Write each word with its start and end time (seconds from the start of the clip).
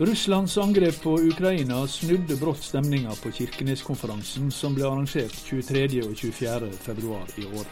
Russlands 0.00 0.58
angrep 0.58 1.02
på 1.02 1.10
Ukraina 1.10 1.86
snudde 1.86 2.36
brått 2.40 2.62
stemninga 2.64 3.10
på 3.20 3.28
Kirkeneskonferansen 3.36 4.46
som 4.48 4.72
ble 4.72 4.86
arrangert 4.88 5.34
23. 5.44 6.00
og 6.06 6.14
24. 6.16 6.70
februar 6.72 7.34
i 7.36 7.44
år. 7.44 7.66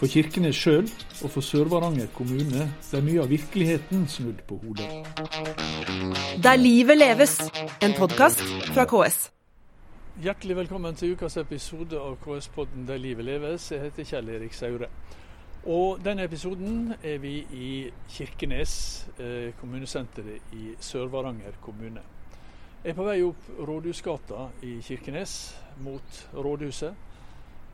For 0.00 0.08
Kirkenes 0.08 0.56
sjøl 0.56 0.88
og 0.88 1.34
for 1.34 1.44
Sør-Varanger 1.44 2.08
kommune 2.16 2.70
ble 2.88 3.02
mye 3.04 3.20
av 3.20 3.28
virkeligheten 3.34 4.06
snudd 4.08 4.40
på 4.48 4.56
hodet. 4.62 4.88
Der 6.40 6.56
livet 6.56 7.02
leves, 7.02 7.36
en 7.84 7.92
podkast 8.00 8.40
fra 8.72 8.88
KS. 8.88 9.26
Hjertelig 10.24 10.56
velkommen 10.62 10.96
til 10.96 11.12
ukas 11.18 11.36
episode 11.36 12.00
av 12.00 12.16
KS-podden 12.24 12.88
Der 12.88 12.96
livet 12.96 13.28
leves. 13.28 13.68
Jeg 13.76 13.84
heter 13.90 14.08
Kjell 14.08 14.32
Erik 14.38 14.56
Saure. 14.56 14.88
Og 15.66 15.98
denne 15.98 16.22
episoden 16.22 16.92
er 17.02 17.16
vi 17.18 17.40
i 17.58 17.68
Kirkenes, 18.14 19.08
eh, 19.18 19.48
kommunesenteret 19.58 20.52
i 20.54 20.76
Sør-Varanger 20.78 21.58
kommune. 21.60 22.04
Jeg 22.84 22.92
er 22.92 22.94
på 22.94 23.06
vei 23.08 23.16
opp 23.26 23.48
Rådhusgata 23.58 24.44
i 24.62 24.76
Kirkenes, 24.80 25.56
mot 25.82 26.20
rådhuset, 26.34 26.94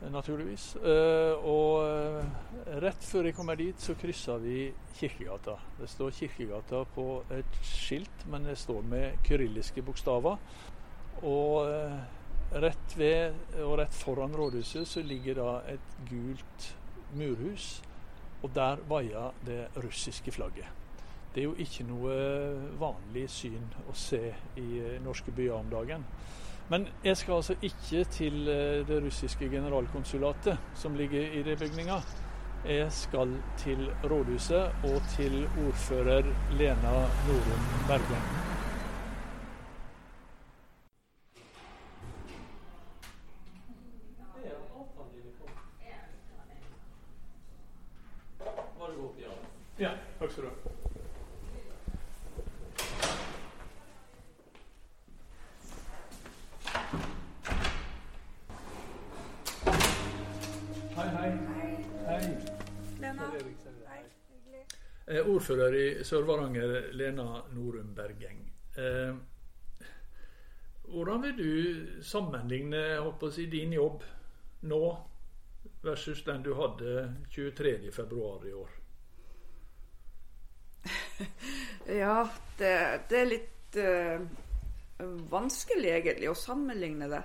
naturligvis. 0.08 0.70
Eh, 0.76 1.44
og 1.44 1.84
eh, 1.84 2.80
rett 2.80 3.04
før 3.04 3.28
jeg 3.28 3.36
kommer 3.36 3.60
dit, 3.60 3.76
så 3.76 3.92
krysser 4.00 4.40
vi 4.40 4.72
Kirkegata. 4.96 5.60
Det 5.76 5.92
står 5.92 6.16
Kirkegata 6.16 6.84
på 6.94 7.24
et 7.30 7.62
skilt, 7.62 8.24
men 8.26 8.48
det 8.48 8.56
står 8.56 8.80
med 8.88 9.20
kyrilliske 9.28 9.84
bokstaver. 9.84 10.40
Og 11.22 11.68
rett 12.52 12.96
ved 12.96 13.60
og 13.60 13.82
rett 13.84 13.94
foran 13.94 14.32
rådhuset 14.32 14.88
så 14.88 15.04
ligger 15.04 15.44
da 15.44 15.58
et 15.74 15.98
gult 16.08 16.72
murhus, 17.16 17.82
og 18.42 18.50
der 18.54 18.76
vaier 18.88 19.34
det 19.46 19.66
russiske 19.84 20.32
flagget. 20.32 20.66
Det 21.34 21.40
er 21.40 21.44
jo 21.44 21.54
ikke 21.58 21.86
noe 21.88 22.14
vanlig 22.80 23.28
syn 23.32 23.70
å 23.88 23.94
se 23.96 24.20
i 24.60 24.66
eh, 24.82 24.98
norske 25.04 25.32
byer 25.32 25.54
om 25.56 25.70
dagen. 25.72 26.04
Men 26.68 26.86
jeg 27.04 27.16
skal 27.16 27.40
altså 27.40 27.56
ikke 27.62 28.04
til 28.04 28.48
eh, 28.48 28.82
det 28.88 29.00
russiske 29.04 29.48
generalkonsulatet 29.48 30.74
som 30.74 30.96
ligger 30.98 31.32
i 31.40 31.42
det 31.46 31.58
bygninga. 31.58 32.02
Jeg 32.68 32.92
skal 32.92 33.32
til 33.58 33.88
rådhuset 34.04 34.84
og 34.84 35.02
til 35.16 35.42
ordfører 35.66 36.28
Lena 36.58 36.96
Norum 37.26 37.68
Bergen. 37.88 38.42
Ja, 49.82 49.90
takk 50.18 50.30
skal 50.30 50.44
du 50.44 50.48
ha. 50.48 50.54
Hei, 60.96 61.08
hei. 61.08 61.52
Hei. 62.12 62.36
Lena. 63.00 63.22
Eh, 65.06 65.28
ordfører 65.28 65.74
i 65.74 65.84
Sør-Varanger, 66.04 66.90
Lena 66.92 67.38
Norum 67.54 67.94
Bergeng. 67.96 68.42
Eh, 68.76 69.14
hvordan 70.92 71.22
vil 71.22 71.36
du 71.38 72.02
sammenligne 72.04 72.82
si, 73.32 73.46
din 73.46 73.72
jobb 73.72 74.04
nå 74.60 74.80
versus 75.82 76.20
den 76.24 76.42
du 76.42 76.52
hadde 76.54 77.14
23.2 77.30 78.48
i 78.48 78.52
år? 78.52 78.74
ja, 82.02 82.28
det, 82.58 82.74
det, 83.08 83.22
er 83.22 83.30
litt 83.30 83.78
uh, 83.80 84.20
vanskelig 85.32 85.94
egentlig 85.94 86.28
å 86.28 86.36
sammenligne 86.36 87.08
det. 87.08 87.22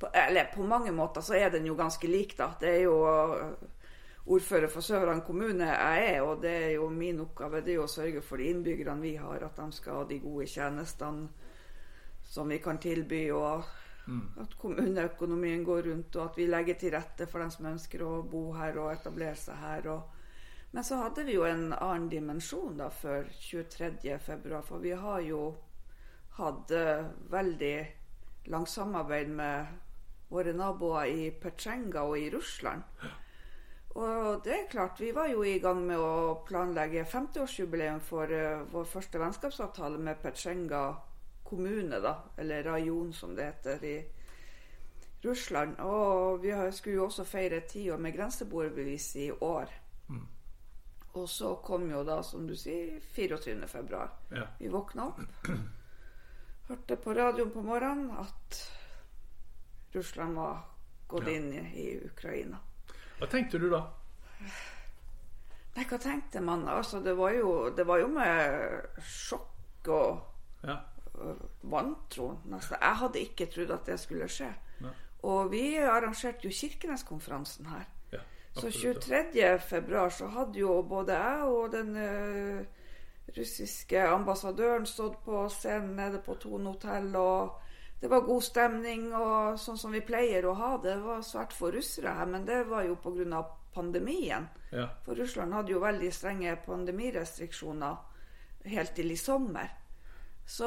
På, 0.00 0.08
eller 0.14 0.48
på 0.54 0.64
mange 0.64 0.96
måter 0.96 1.20
så 1.20 1.36
er 1.36 1.52
den 1.52 1.68
jo 1.68 1.76
ganske 1.76 2.08
lik, 2.08 2.38
da. 2.40 2.54
Det 2.56 2.72
er 2.78 2.82
jo 2.86 2.96
ordfører 4.30 4.70
for 4.70 4.84
Sørland 4.84 5.24
kommune 5.26 5.66
jeg 5.66 6.06
er, 6.14 6.22
og 6.22 6.42
det 6.42 6.52
er 6.64 6.70
jo 6.76 6.88
min 6.94 7.20
oppgave 7.24 7.62
det 7.66 7.74
er 7.74 7.80
jo 7.80 7.86
å 7.88 7.90
sørge 7.90 8.22
for 8.22 8.38
de 8.38 8.50
innbyggerne 8.52 9.02
vi 9.02 9.16
har, 9.18 9.42
at 9.42 9.58
de 9.58 9.68
skal 9.74 10.00
ha 10.00 10.06
de 10.08 10.20
gode 10.22 10.46
tjenestene 10.50 11.28
som 12.30 12.48
vi 12.48 12.60
kan 12.62 12.78
tilby, 12.78 13.24
og 13.34 13.64
mm. 14.06 14.22
at 14.44 14.54
kommuneøkonomien 14.60 15.64
går 15.66 15.82
rundt, 15.90 16.16
og 16.16 16.28
at 16.28 16.38
vi 16.38 16.46
legger 16.46 16.78
til 16.78 16.94
rette 16.94 17.26
for 17.26 17.42
dem 17.42 17.50
som 17.50 17.70
ønsker 17.72 18.06
å 18.06 18.20
bo 18.22 18.44
her 18.54 18.78
og 18.78 18.92
etablere 18.94 19.38
seg 19.38 19.58
her. 19.64 19.90
og 19.96 20.16
men 20.70 20.84
så 20.86 21.00
hadde 21.00 21.24
vi 21.26 21.34
jo 21.34 21.42
en 21.48 21.72
annen 21.74 22.06
dimensjon 22.10 22.76
da 22.78 22.90
før 22.94 23.26
23.2, 23.42 24.60
for 24.62 24.78
vi 24.78 24.92
har 24.94 25.22
jo 25.26 25.40
hatt 26.38 26.70
uh, 26.70 27.08
veldig 27.32 27.76
langt 28.54 28.70
samarbeid 28.70 29.32
med 29.34 29.72
våre 30.30 30.54
naboer 30.54 31.10
i 31.10 31.24
Petsjenga 31.42 32.04
og 32.06 32.20
i 32.20 32.30
Russland. 32.30 32.86
Og 33.98 34.44
det 34.44 34.52
er 34.54 34.68
klart, 34.70 35.00
vi 35.00 35.10
var 35.12 35.26
jo 35.32 35.42
i 35.42 35.58
gang 35.58 35.80
med 35.86 35.98
å 35.98 36.42
planlegge 36.46 37.02
50-årsjubileum 37.10 37.98
for 38.06 38.30
uh, 38.30 38.62
vår 38.70 38.86
første 38.86 39.18
vennskapsavtale 39.18 39.98
med 39.98 40.20
Petsjenga 40.22 40.84
kommune, 41.50 41.98
da, 42.00 42.14
eller 42.38 42.62
rajon 42.62 43.12
som 43.12 43.34
det 43.34 43.48
heter 43.48 43.84
i 43.84 43.96
Russland. 45.24 45.80
Og 45.80 46.42
vi 46.42 46.54
skulle 46.72 47.00
jo 47.00 47.08
også 47.08 47.26
feire 47.26 47.64
tiår 47.66 47.98
med 47.98 48.14
grenseboerbevis 48.14 49.08
i 49.16 49.30
år. 49.32 49.74
Mm. 50.08 50.26
Og 51.12 51.28
så 51.28 51.56
kom 51.64 51.90
jo 51.90 52.04
da, 52.06 52.20
som 52.22 52.46
du 52.46 52.54
sier, 52.56 53.00
24. 53.14 53.58
februar. 53.68 54.14
Ja. 54.30 54.46
Vi 54.58 54.70
våkna 54.70 55.10
opp. 55.10 55.50
Hørte 56.70 56.96
på 56.96 57.14
radioen 57.14 57.50
på 57.50 57.62
morgenen 57.66 58.12
at 58.22 58.60
Russland 59.92 60.38
var 60.38 60.60
gått 61.10 61.26
ja. 61.26 61.34
inn 61.34 61.52
i, 61.74 61.88
Ukraina. 62.06 62.60
Hva 63.20 63.28
tenkte 63.30 63.60
du 63.60 63.68
da? 63.72 63.84
Nei, 65.76 65.84
hva 65.86 65.98
tenkte 66.00 66.42
man? 66.42 66.66
Altså, 66.68 67.02
det 67.04 67.14
var 67.18 67.34
jo, 67.36 67.52
det 67.76 67.86
var 67.86 68.00
jo 68.02 68.08
med 68.12 68.98
sjokk 69.04 69.90
og 69.92 70.66
ja. 70.66 70.80
vantro. 71.62 72.32
Nesten. 72.50 72.80
Jeg 72.80 73.00
hadde 73.04 73.24
ikke 73.28 73.48
trodd 73.52 73.72
at 73.76 73.86
det 73.86 74.00
skulle 74.00 74.28
skje. 74.32 74.50
Nei. 74.80 74.96
Og 75.30 75.50
vi 75.52 75.64
arrangerte 75.84 76.48
jo 76.48 76.54
Kirkeneskonferansen 76.54 77.68
her. 77.70 77.88
Så 78.52 78.70
23. 78.70 79.58
februar 79.58 80.08
så 80.08 80.26
hadde 80.26 80.58
jo 80.58 80.82
både 80.82 81.14
jeg 81.14 81.42
og 81.42 81.72
den 81.72 81.96
uh, 81.96 82.64
russiske 83.36 84.02
ambassadøren 84.08 84.86
stått 84.86 85.20
på 85.24 85.44
scenen 85.48 85.94
nede 85.96 86.18
på 86.24 86.34
Tone 86.34 86.72
hotell, 86.72 87.14
og 87.16 87.60
det 88.00 88.08
var 88.08 88.20
god 88.24 88.44
stemning 88.44 89.10
og 89.14 89.58
sånn 89.60 89.78
som 89.78 89.92
vi 89.92 90.00
pleier 90.04 90.46
å 90.48 90.54
ha 90.56 90.70
det. 90.78 90.94
Det 90.94 91.04
var 91.04 91.24
svært 91.26 91.52
få 91.56 91.70
russere 91.74 92.14
her, 92.16 92.26
men 92.26 92.46
det 92.48 92.62
var 92.70 92.86
jo 92.88 92.96
pga. 92.96 93.42
pandemien. 93.74 94.48
Ja. 94.70 94.88
For 95.04 95.14
Russland 95.14 95.54
hadde 95.54 95.72
jo 95.72 95.80
veldig 95.80 96.08
strenge 96.12 96.56
pandemirestriksjoner 96.66 98.64
helt 98.64 98.94
til 98.94 99.12
i 99.12 99.16
sommer. 99.16 99.70
Så 100.46 100.66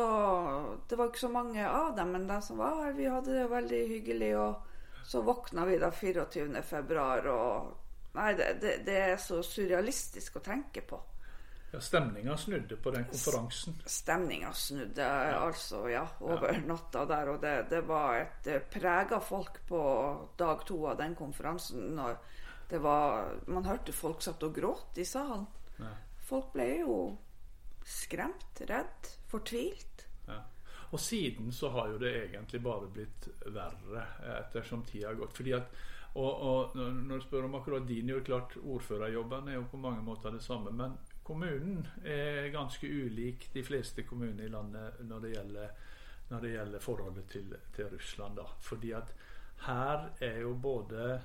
det 0.88 0.96
var 0.96 1.10
ikke 1.10 1.26
så 1.26 1.30
mange 1.30 1.68
av 1.68 1.96
dem, 1.96 2.12
men 2.12 2.28
de 2.28 2.42
som 2.42 2.58
var 2.58 2.86
her, 2.86 2.94
vi 2.94 3.10
hadde 3.12 3.34
det 3.34 3.50
veldig 3.52 3.88
hyggelig. 3.88 4.38
og 4.38 4.56
så 5.04 5.22
våkna 5.22 5.66
vi 5.66 5.78
da 5.78 5.92
24. 5.92 6.62
februar, 6.64 7.28
og 7.28 7.80
Nei, 8.14 8.34
det, 8.34 8.58
det, 8.62 8.74
det, 8.86 8.98
er 8.98 9.16
så 9.18 9.40
surrealistisk 9.42 10.36
å 10.38 10.44
tenke 10.46 10.84
på. 10.86 11.00
Ja, 11.74 11.80
Stemninga 11.82 12.38
snudde 12.38 12.76
på 12.78 12.92
den 12.94 13.06
konferansen? 13.10 13.74
Stemninga 13.86 14.54
snudde 14.54 15.02
ja. 15.02 15.40
altså, 15.40 15.90
ja, 15.90 16.04
over 16.20 16.54
ja. 16.54 16.60
natta 16.68 17.06
der. 17.10 17.32
Og 17.34 17.42
det, 17.42 17.54
det 17.72 17.82
var 17.90 18.20
et 18.20 18.50
eh, 18.54 18.62
prega 18.70 19.18
folk 19.20 19.58
på 19.68 19.82
dag 20.38 20.62
to 20.70 20.78
av 20.92 21.00
den 21.02 21.16
konferansen. 21.18 21.88
Når 21.98 22.20
det 22.70 22.82
var, 22.84 23.34
man 23.50 23.66
hørte 23.66 23.96
folk 23.96 24.22
satt 24.22 24.46
og 24.46 24.54
gråt 24.54 25.02
i 25.02 25.06
salen. 25.06 25.48
Ja. 25.80 25.90
Folk 26.30 26.54
ble 26.54 26.70
jo 26.84 26.98
skremt, 27.90 28.62
redd, 28.70 29.10
fortvilt. 29.34 30.06
Og 30.94 31.00
siden 31.02 31.50
så 31.52 31.72
har 31.74 31.90
jo 31.90 31.98
det 31.98 32.12
egentlig 32.28 32.62
bare 32.62 32.86
blitt 32.94 33.26
verre 33.50 34.06
ettersom 34.38 34.84
tida 34.86 35.10
har 35.10 35.18
gått. 35.18 35.34
fordi 35.34 35.56
at 35.58 35.74
og, 36.14 36.42
og, 36.46 36.76
når 36.78 37.18
du 37.18 37.24
spør 37.26 37.48
om 37.48 37.56
akkurat 37.58 37.88
din 37.90 38.12
jo 38.12 38.20
klart 38.22 38.54
Ordførerjobben 38.62 39.48
er 39.50 39.56
jo 39.58 39.64
på 39.72 39.80
mange 39.82 40.04
måter 40.06 40.30
det 40.36 40.44
samme. 40.46 40.70
Men 40.70 40.94
kommunen 41.24 41.88
er 42.04 42.50
ganske 42.54 42.88
ulik 42.88 43.50
de 43.54 43.64
fleste 43.64 44.04
kommuner 44.04 44.46
i 44.46 44.52
landet 44.52 45.04
når 45.08 45.20
det 45.20 45.36
gjelder, 45.36 45.70
når 46.30 46.40
det 46.44 46.52
gjelder 46.56 46.84
forholdet 46.84 47.30
til, 47.32 47.56
til, 47.76 47.90
Russland. 47.94 48.36
da. 48.36 48.48
Fordi 48.60 48.92
at 48.92 49.14
her 49.68 50.10
er 50.22 50.40
jo 50.40 50.54
både 50.54 51.22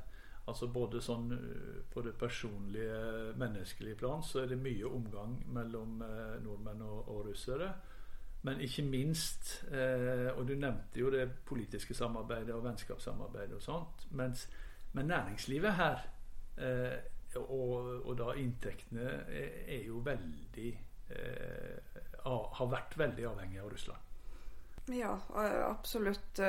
altså 0.49 0.69
både 0.73 1.00
sånn 1.05 1.33
øh, 1.35 1.81
På 1.93 2.00
det 2.00 2.15
personlige, 2.17 3.35
menneskelige 3.37 3.99
plan 4.00 4.23
så 4.23 4.43
er 4.43 4.47
det 4.53 4.56
mye 4.62 4.87
omgang 4.87 5.35
mellom 5.53 6.03
eh, 6.03 6.39
nordmenn 6.45 6.83
og, 6.83 7.09
og 7.09 7.27
russere. 7.27 7.73
Men 8.43 8.61
ikke 8.61 8.83
minst 8.87 9.65
eh, 9.73 10.31
Og 10.37 10.47
du 10.49 10.55
nevnte 10.55 11.00
jo 11.00 11.11
det 11.11 11.27
politiske 11.45 11.95
samarbeidet 11.95 12.55
og 12.55 12.65
vennskapssamarbeidet 12.65 13.59
og 13.59 13.62
sånt. 13.62 14.06
Mens, 14.11 14.47
men 14.93 15.11
næringslivet 15.11 15.75
her, 15.75 16.05
eh, 16.56 16.99
og, 17.38 17.88
og, 18.05 18.12
da 18.19 18.35
inntektene, 18.38 19.14
er, 19.31 19.81
jo 19.87 20.02
veldig 20.05 20.73
eh, 21.14 21.96
har 22.25 22.69
vært 22.70 22.99
veldig 22.99 23.31
avhengig 23.31 23.62
av 23.62 23.73
Russland. 23.73 24.05
Ja, 24.93 25.14
absolutt. 25.69 26.40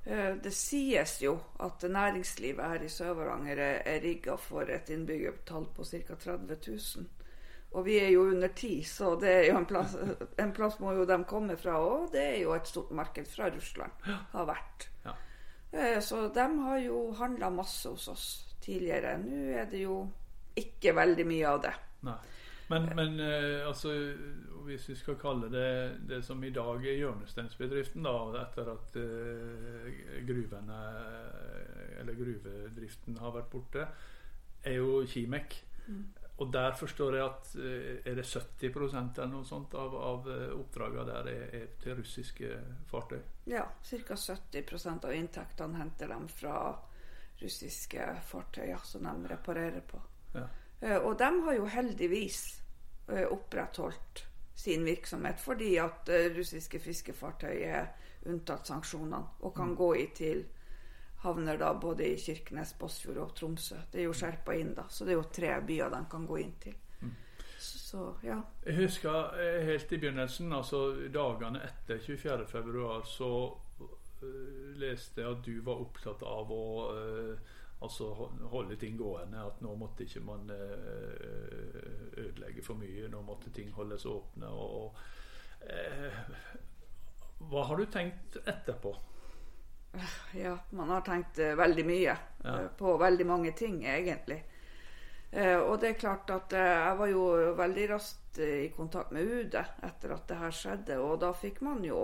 Det 0.00 0.52
sies 0.56 1.18
jo 1.20 1.34
at 1.60 1.84
næringslivet 1.84 2.64
her 2.64 2.84
i 2.84 2.88
Sør-Varanger 2.88 3.60
er 3.60 4.00
rigga 4.00 4.38
for 4.40 4.68
et 4.72 4.88
innbyggertall 4.92 5.66
på 5.76 5.84
ca. 5.84 6.16
30 6.16 6.56
000. 6.66 7.08
Og 7.70 7.86
vi 7.86 8.00
er 8.02 8.08
jo 8.10 8.24
under 8.32 8.48
ti, 8.56 8.82
så 8.82 9.14
det 9.20 9.30
er 9.30 9.44
jo 9.52 9.58
en 9.60 9.66
plass, 9.66 9.94
en 10.42 10.52
plass 10.52 10.80
må 10.82 10.94
jo 10.96 11.06
de 11.06 11.20
komme 11.28 11.56
fra. 11.60 11.78
Og 11.78 12.10
det 12.12 12.24
er 12.24 12.38
jo 12.42 12.54
et 12.56 12.68
stort 12.68 12.90
marked 12.90 13.28
fra 13.30 13.50
Russland. 13.54 14.06
Har 14.32 14.48
vært. 14.48 14.88
Ja. 15.04 15.14
Eh, 15.72 16.00
så 16.02 16.26
de 16.34 16.46
har 16.64 16.78
jo 16.82 17.10
handla 17.20 17.50
masse 17.54 17.88
hos 17.88 18.08
oss 18.10 18.28
tidligere. 18.64 19.16
Nå 19.22 19.40
er 19.60 19.70
det 19.70 19.84
jo 19.84 20.02
ikke 20.60 20.94
veldig 20.96 21.26
mye 21.28 21.48
av 21.48 21.64
det. 21.64 21.72
Nei. 22.08 22.18
Men, 22.70 22.86
men 22.94 23.16
eh, 23.24 23.66
altså, 23.66 23.90
hvis 24.68 24.84
vi 24.92 24.94
skal 24.94 25.16
kalle 25.18 25.48
det 25.50 25.70
det 26.06 26.20
som 26.22 26.42
i 26.46 26.52
dag 26.54 26.84
er 26.86 27.00
hjørnesteinsbedriften, 27.00 28.06
da, 28.06 28.14
etter 28.44 28.70
at 28.70 28.98
uh, 29.00 29.88
gruvene, 30.28 30.78
eller 31.98 32.18
gruvedriften 32.18 33.18
har 33.18 33.34
vært 33.34 33.50
borte, 33.50 33.88
er 34.62 34.78
jo 34.78 35.02
Kimek. 35.08 35.58
Mm. 35.88 36.04
Og 36.40 36.52
der 36.52 36.72
forstår 36.72 37.14
jeg 37.18 37.24
at 37.26 37.48
eh, 37.60 37.96
er 38.08 38.14
det 38.16 38.24
70 38.24 38.70
eller 38.72 39.26
noe 39.28 39.44
sånt 39.44 39.74
av, 39.76 39.92
av 39.92 40.28
eh, 40.32 40.46
oppdragene 40.56 41.04
der 41.04 41.26
er, 41.28 41.42
er, 41.58 41.66
til 41.82 41.98
russiske 41.98 42.52
fartøy? 42.88 43.18
Ja, 43.52 43.66
ca. 43.84 44.16
70% 44.16 45.04
av 45.04 45.12
inntektene 45.12 45.82
henter 45.82 46.08
de 46.14 46.32
fra 46.32 46.54
russiske 47.42 48.06
fartøyer 48.26 48.82
som 48.84 49.06
de 49.08 49.32
reparerer 49.32 49.80
på. 49.86 50.00
Ja. 50.34 50.46
Eh, 50.80 50.98
og 50.98 51.18
de 51.18 51.30
har 51.46 51.58
jo 51.58 51.66
heldigvis 51.66 52.42
opprettholdt 53.10 54.20
sin 54.54 54.84
virksomhet 54.86 55.40
fordi 55.42 55.72
at 55.82 56.06
russiske 56.36 56.78
fiskefartøy 56.78 57.56
er 57.66 57.88
unntatt 58.30 58.68
sanksjonene 58.70 59.18
og 59.40 59.54
kan 59.56 59.72
mm. 59.72 59.76
gå 59.80 59.88
i 59.98 60.04
til 60.14 60.44
havner 61.20 61.58
da 61.58 61.74
både 61.74 62.06
i 62.06 62.16
Kirkenes, 62.16 62.74
Båtsfjord 62.78 63.16
og 63.16 63.34
Tromsø. 63.36 63.76
Det 63.92 64.00
er 64.00 64.08
jo 64.08 64.16
skjerpa 64.16 64.54
inn, 64.56 64.72
da. 64.76 64.86
Så 64.88 65.04
det 65.04 65.14
er 65.14 65.18
jo 65.18 65.26
tre 65.32 65.56
byer 65.66 65.92
de 65.92 66.00
kan 66.10 66.26
gå 66.26 66.38
inn 66.40 66.54
til. 66.62 66.76
Mm. 67.00 67.10
Så, 67.60 68.04
ja. 68.24 68.38
Jeg 68.64 68.78
husker 68.78 69.36
eh, 69.40 69.58
helt 69.68 69.92
i 69.92 69.98
begynnelsen, 70.00 70.52
altså 70.56 70.84
dagene 71.12 71.60
etter 71.66 72.00
24.2, 72.00 72.86
så 73.04 73.32
leste 74.80 75.22
jeg 75.22 75.30
at 75.30 75.44
du 75.44 75.60
var 75.64 75.80
opptatt 75.82 76.22
av 76.26 76.52
å 76.52 76.64
uh, 76.92 77.34
altså 77.80 78.10
holde 78.52 78.76
ting 78.80 78.96
gående. 79.00 79.40
At 79.40 79.60
nå 79.64 79.74
måtte 79.80 80.04
ikke 80.06 80.22
man 80.24 80.50
uh, 80.50 81.80
ødelegge 82.20 82.64
for 82.64 82.80
mye. 82.80 83.08
Nå 83.12 83.22
måtte 83.26 83.52
ting 83.54 83.72
holdes 83.76 84.06
åpne. 84.08 84.50
Og, 84.50 84.70
og 84.80 84.92
hva 87.50 87.64
har 87.68 87.80
du 87.80 87.86
tenkt 87.92 88.40
etterpå? 88.44 88.94
Ja, 90.38 90.54
man 90.76 90.92
har 90.94 91.02
tenkt 91.02 91.40
veldig 91.58 91.84
mye 91.84 92.14
ja. 92.14 92.52
på 92.78 92.92
veldig 93.00 93.26
mange 93.26 93.52
ting, 93.58 93.80
egentlig. 93.84 94.38
Og 95.34 95.74
det 95.82 95.88
er 95.88 95.98
klart 95.98 96.30
at 96.30 96.54
jeg 96.54 96.94
var 96.98 97.10
jo 97.10 97.24
veldig 97.58 97.88
raskt 97.90 98.38
i 98.38 98.68
kontakt 98.74 99.10
med 99.14 99.26
UD 99.26 99.56
etter 99.58 100.14
at 100.14 100.28
det 100.30 100.38
her 100.38 100.54
skjedde. 100.54 100.98
Og 101.02 101.18
da 101.22 101.32
fikk 101.34 101.60
man 101.66 101.82
jo 101.86 101.98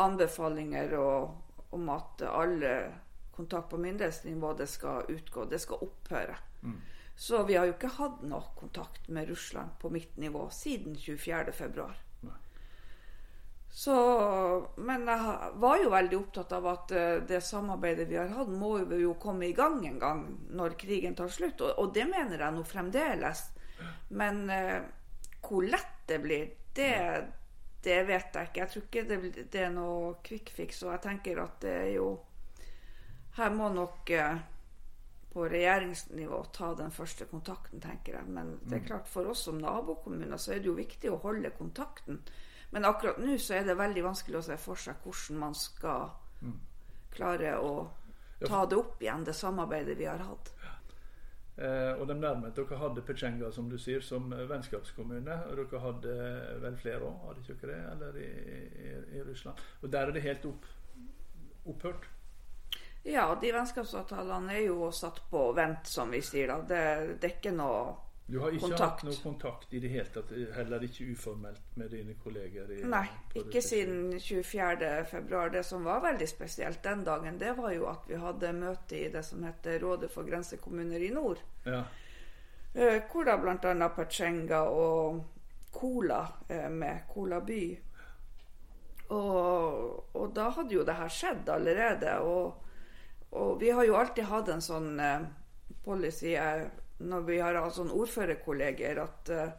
anbefalinger 0.00 0.96
og, 0.98 1.34
om 1.74 1.88
at 1.94 2.22
alle 2.28 2.74
kontakt 3.34 3.70
på 3.70 3.80
myndighetsnivå 3.82 4.52
det 4.58 4.68
skal 4.70 5.10
utgå, 5.10 5.44
det 5.50 5.58
skal 5.62 5.82
opphøre. 5.86 6.36
Mm. 6.62 6.80
Så 7.16 7.42
vi 7.46 7.54
har 7.54 7.66
jo 7.66 7.74
ikke 7.76 7.94
hatt 7.96 8.22
noe 8.26 8.54
kontakt 8.58 9.08
med 9.08 9.28
Russland 9.30 9.76
på 9.82 9.90
mitt 9.90 10.16
nivå 10.18 10.48
siden 10.54 10.96
24.2. 10.98 11.90
Så, 13.74 13.94
men 14.76 15.08
jeg 15.10 15.46
var 15.58 15.80
jo 15.82 15.90
veldig 15.90 16.18
opptatt 16.20 16.52
av 16.54 16.66
at 16.70 16.92
eh, 16.94 17.16
det 17.26 17.40
samarbeidet 17.42 18.04
vi 18.06 18.20
har 18.20 18.30
hatt, 18.30 18.52
må 18.54 18.76
jo 18.94 19.16
komme 19.18 19.48
i 19.48 19.56
gang 19.56 19.80
en 19.88 19.98
gang 19.98 20.20
når 20.54 20.76
krigen 20.78 21.16
tar 21.18 21.32
slutt. 21.34 21.58
Og, 21.58 21.72
og 21.82 21.90
det 21.96 22.04
mener 22.06 22.38
jeg 22.38 22.54
nå 22.54 22.62
fremdeles. 22.70 23.42
Men 24.14 24.44
eh, 24.54 24.78
hvor 25.42 25.66
lett 25.66 26.06
det 26.06 26.20
blir, 26.22 26.52
det, 26.78 26.92
det, 27.84 28.00
vet 28.08 28.36
jeg 28.36 28.48
ikke. 28.50 28.60
Jeg 28.60 28.72
tror 28.72 28.86
ikke 28.88 29.04
det, 29.08 29.44
det 29.52 29.60
er 29.62 29.74
noe 29.74 30.14
quick 30.24 30.50
fix. 30.54 30.82
Og 30.84 30.94
jeg 30.94 31.04
tenker 31.04 31.42
at 31.42 31.60
det 31.64 31.76
er 31.82 31.92
jo 31.98 32.08
Her 33.34 33.50
må 33.50 33.68
nok 33.74 34.10
eh, 34.14 34.42
på 35.34 35.48
regjeringsnivå 35.50 36.36
ta 36.54 36.68
den 36.78 36.92
første 36.94 37.26
kontakten, 37.26 37.80
tenker 37.82 38.20
jeg. 38.20 38.26
Men 38.30 38.52
det 38.62 38.76
er 38.76 38.82
mm. 38.84 38.86
klart 38.86 39.08
for 39.10 39.26
oss 39.32 39.42
som 39.48 39.58
nabokommuner 39.58 40.38
så 40.38 40.54
er 40.54 40.62
det 40.62 40.70
jo 40.70 40.76
viktig 40.78 41.10
å 41.10 41.18
holde 41.24 41.50
kontakten. 41.58 42.20
Men 42.70 42.86
akkurat 42.86 43.18
nå 43.18 43.34
så 43.42 43.56
er 43.58 43.66
det 43.66 43.74
veldig 43.78 44.04
vanskelig 44.06 44.38
å 44.38 44.46
se 44.46 44.58
for 44.62 44.78
seg 44.78 45.02
hvordan 45.02 45.40
man 45.42 45.58
skal 45.58 46.08
mm. 46.42 46.54
klare 47.16 47.56
å 47.58 47.74
ta 48.44 48.62
det 48.66 48.78
opp 48.78 49.02
igjen, 49.02 49.26
det 49.26 49.34
samarbeidet 49.34 49.98
vi 49.98 50.06
har 50.06 50.22
hatt. 50.22 50.52
Eh, 51.56 52.00
og 52.00 52.08
de 52.08 52.16
nærmet 52.18 52.56
Dere 52.56 52.78
hadde 52.80 53.02
Pechenga 53.06 53.50
som 53.54 53.68
du 53.70 53.76
sier, 53.78 54.02
som 54.02 54.32
vennskapskommune. 54.34 55.36
Og 55.50 55.60
dere 55.60 55.82
hadde 55.84 56.16
vel 56.64 56.78
flere 56.80 57.06
òg, 57.06 57.28
hadde 57.28 57.44
ikke 57.44 57.60
dere 57.66 57.92
Eller 57.92 58.18
i, 58.18 58.30
i, 58.86 58.96
i, 59.18 59.22
Russland. 59.28 59.62
Og 59.82 59.92
der 59.92 60.08
er 60.08 60.16
det 60.16 60.24
helt 60.26 60.46
opp, 60.50 60.66
opphørt? 61.64 62.08
Ja, 63.04 63.28
de 63.40 63.52
vennskapsavtalene 63.52 64.54
er 64.56 64.66
jo 64.66 64.88
satt 64.90 65.20
på 65.30 65.50
vent, 65.56 65.86
som 65.86 66.10
vi 66.10 66.22
sier. 66.24 66.48
da. 66.48 66.60
Det, 66.64 67.20
det 67.20 67.30
er 67.30 67.36
ikke 67.36 67.54
noe 67.54 68.03
du 68.26 68.38
har 68.40 68.54
ikke 68.56 68.70
kontakt. 68.70 68.80
hatt 68.80 69.02
noe 69.04 69.18
kontakt 69.20 69.74
i 69.76 69.80
det 69.84 69.90
hele 69.92 70.08
tatt, 70.08 70.30
heller 70.56 70.84
ikke 70.86 71.10
uformelt 71.12 71.74
med 71.76 71.90
dine 71.92 72.14
kolleger? 72.22 72.70
I, 72.72 72.78
Nei, 72.88 73.04
ikke 73.36 73.60
siden 73.62 74.14
24.2. 74.16 75.42
Det 75.52 75.64
som 75.68 75.84
var 75.84 76.00
veldig 76.06 76.28
spesielt 76.28 76.80
den 76.84 77.04
dagen, 77.04 77.36
det 77.40 77.52
var 77.58 77.74
jo 77.74 77.84
at 77.90 78.08
vi 78.08 78.16
hadde 78.22 78.54
møte 78.56 78.96
i 78.96 79.10
det 79.12 79.26
som 79.28 79.44
heter 79.44 79.76
Rådet 79.82 80.08
for 80.12 80.24
grensekommuner 80.24 81.04
i 81.04 81.10
nord. 81.12 81.42
Ja. 81.68 81.82
Eh, 82.74 83.02
hvor 83.10 83.28
da 83.28 83.36
bl.a. 83.38 83.88
Pachenga 83.92 84.62
og 84.72 85.20
Cola 85.74 86.22
er 86.48 86.70
med, 86.72 87.04
Cola 87.12 87.42
by. 87.44 87.62
Og, 89.12 90.16
og, 90.16 90.30
da 90.34 90.48
hadde 90.48 90.74
jo 90.74 90.86
det 90.86 90.96
her 90.96 91.12
skjedd 91.12 91.52
allerede. 91.52 92.16
Og, 92.24 92.64
og 93.36 93.60
vi 93.60 93.68
har 93.68 93.84
jo 93.84 93.98
alltid 94.00 94.30
hatt 94.32 94.48
en 94.48 94.64
sånn 94.64 94.96
eh, 94.96 95.28
policy 95.84 96.32
jeg 96.32 96.70
når 97.10 97.28
vi 97.28 97.38
har 97.42 97.58
sånn 97.74 97.92
ordførerkolleger, 97.94 99.00
at 99.02 99.30
uh, 99.34 99.52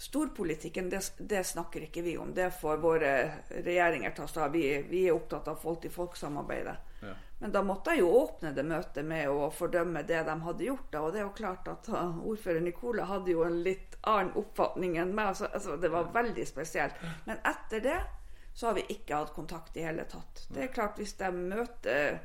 storpolitikken, 0.00 0.90
det, 0.90 1.00
det, 1.18 1.44
snakker 1.44 1.86
ikke 1.86 2.02
vi 2.02 2.16
om. 2.18 2.34
Det 2.34 2.50
får 2.60 2.80
våre 2.82 3.12
regjeringer 3.50 4.10
ta 4.16 4.26
seg 4.28 4.42
av. 4.46 4.56
Vi, 4.56 4.64
vi, 4.90 5.04
er 5.08 5.14
opptatt 5.14 5.48
av 5.48 5.60
folk-til-folk-samarbeidet. 5.62 6.76
Ja. 7.04 7.14
Men 7.38 7.52
da 7.52 7.62
måtte 7.66 7.92
jeg 7.92 8.00
jo 8.00 8.10
åpne 8.16 8.54
det 8.56 8.64
møtet 8.66 9.04
med 9.04 9.28
å 9.28 9.50
fordømme 9.52 10.02
det 10.08 10.22
de 10.26 10.34
hadde 10.46 10.66
gjort. 10.66 10.90
Da. 10.90 11.04
Og 11.04 11.14
det 11.14 11.22
er 11.22 11.26
jo 11.28 11.36
klart 11.38 11.70
at 11.70 11.88
uh, 11.92 12.18
ordfører 12.24 12.64
Nicola 12.64 13.06
hadde 13.10 13.34
jo 13.34 13.46
en 13.46 13.62
litt 13.66 13.98
annen 14.02 14.34
oppfatning 14.40 14.98
enn 15.02 15.14
meg. 15.14 15.34
Altså, 15.34 15.50
altså, 15.52 15.78
det 15.80 15.92
var 15.94 16.12
veldig 16.14 16.46
spesielt. 16.48 17.00
Men 17.28 17.42
etter 17.46 17.84
det 17.84 17.98
så 18.54 18.70
har 18.70 18.78
vi 18.78 18.86
ikke 18.94 19.18
hatt 19.18 19.34
kontakt 19.34 19.76
i 19.76 19.82
hele 19.82 20.04
tatt. 20.06 20.46
Det 20.48 20.62
er 20.62 20.74
klart 20.74 20.98
Hvis 20.98 21.16
de 21.18 21.30
møter 21.34 22.20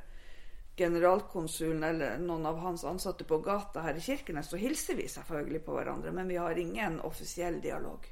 generalkonsulen 0.80 1.84
eller 1.84 2.22
noen 2.24 2.48
av 2.50 2.60
hans 2.64 2.86
ansatte 2.88 3.28
på 3.28 3.42
gata 3.46 3.84
her 3.86 4.00
i 4.00 4.04
Kirkenes, 4.04 4.50
så 4.52 4.60
hilser 4.60 4.98
vi 5.00 5.08
selvfølgelig 5.12 5.62
på 5.66 5.76
hverandre. 5.76 6.14
Men 6.16 6.32
vi 6.32 6.40
har 6.40 6.58
ingen 6.58 7.00
offisiell 7.06 7.60
dialog. 7.64 8.08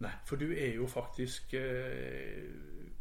Nei, 0.00 0.12
for 0.24 0.40
du 0.40 0.48
er 0.52 0.76
jo 0.76 0.86
faktisk 0.88 1.54
eh, 1.58 2.44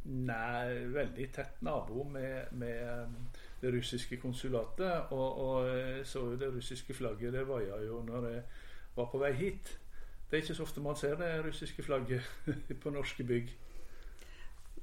nær, 0.03 0.73
veldig 0.91 1.27
tett 1.35 1.61
nabo 1.63 2.03
med, 2.03 2.51
med 2.59 2.81
eh, 2.83 3.37
det 3.61 3.71
russiske 3.75 4.19
konsulatet. 4.19 5.13
Og, 5.15 5.39
og 5.45 5.69
eh, 5.71 6.01
så 6.03 6.25
jo 6.25 6.39
det 6.39 6.51
russiske 6.55 6.93
flagget. 6.93 7.33
Det 7.33 7.45
jeg 7.63 7.87
jo 7.87 8.01
når 8.07 8.27
jeg 8.27 8.43
var 8.95 9.07
på 9.11 9.21
vei 9.21 9.31
hit. 9.39 9.79
Det 10.29 10.37
er 10.37 10.43
ikke 10.43 10.59
så 10.59 10.63
ofte 10.67 10.83
man 10.85 10.95
ser 10.99 11.15
det 11.17 11.31
russiske 11.45 11.83
flagget 11.83 12.21
på 12.83 12.91
norske 12.93 13.23
bygg. 13.23 13.55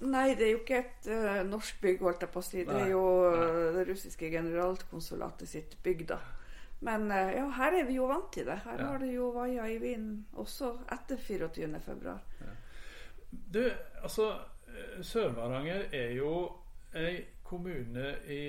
Nei, 0.04 0.34
det 0.36 0.44
er 0.44 0.50
jo 0.52 0.58
ikke 0.60 0.80
et 0.82 1.06
uh, 1.08 1.42
norsk 1.48 1.78
bygg, 1.80 2.02
holdt 2.04 2.24
jeg 2.26 2.32
på 2.32 2.40
å 2.42 2.44
si. 2.44 2.64
Det 2.68 2.80
er 2.82 2.90
jo 2.92 3.04
uh, 3.32 3.68
det 3.76 3.86
russiske 3.88 4.28
generalkonsulatet 4.32 5.48
sitt 5.48 5.76
bygg, 5.84 6.04
da. 6.10 6.18
Men 6.84 7.08
uh, 7.08 7.30
ja, 7.32 7.46
her 7.56 7.78
er 7.78 7.88
vi 7.88 7.96
jo 7.96 8.08
vant 8.10 8.28
til 8.34 8.48
det. 8.48 8.58
Her 8.66 8.82
ja. 8.82 8.90
har 8.90 9.00
det 9.00 9.14
jo 9.14 9.30
vaia 9.36 9.68
i 9.72 9.78
vinden 9.80 10.26
også 10.36 10.74
etter 10.92 11.22
24.2. 11.22 12.16
Ja. 12.44 12.52
Du, 13.32 13.62
altså 14.02 14.28
Sør-Varanger 15.00 15.88
er 15.96 16.12
jo 16.16 16.32
ei 16.96 17.24
kommune 17.46 18.12
i 18.32 18.40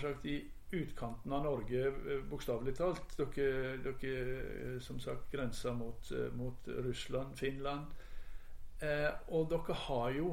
sagt, 0.00 0.26
i 0.28 0.38
utkanten 0.74 1.32
av 1.32 1.44
Norge, 1.46 1.90
bokstavelig 2.30 2.74
talt. 2.78 3.14
Dere, 3.18 3.76
dere 3.82 4.78
som 4.82 4.98
sagt 5.02 5.30
grenser 5.32 5.74
mot, 5.74 6.10
mot 6.38 6.68
Russland, 6.86 7.34
Finland. 7.38 7.90
Eh, 8.82 9.10
og 9.28 9.50
dere 9.52 9.76
har 9.86 10.10
jo 10.16 10.30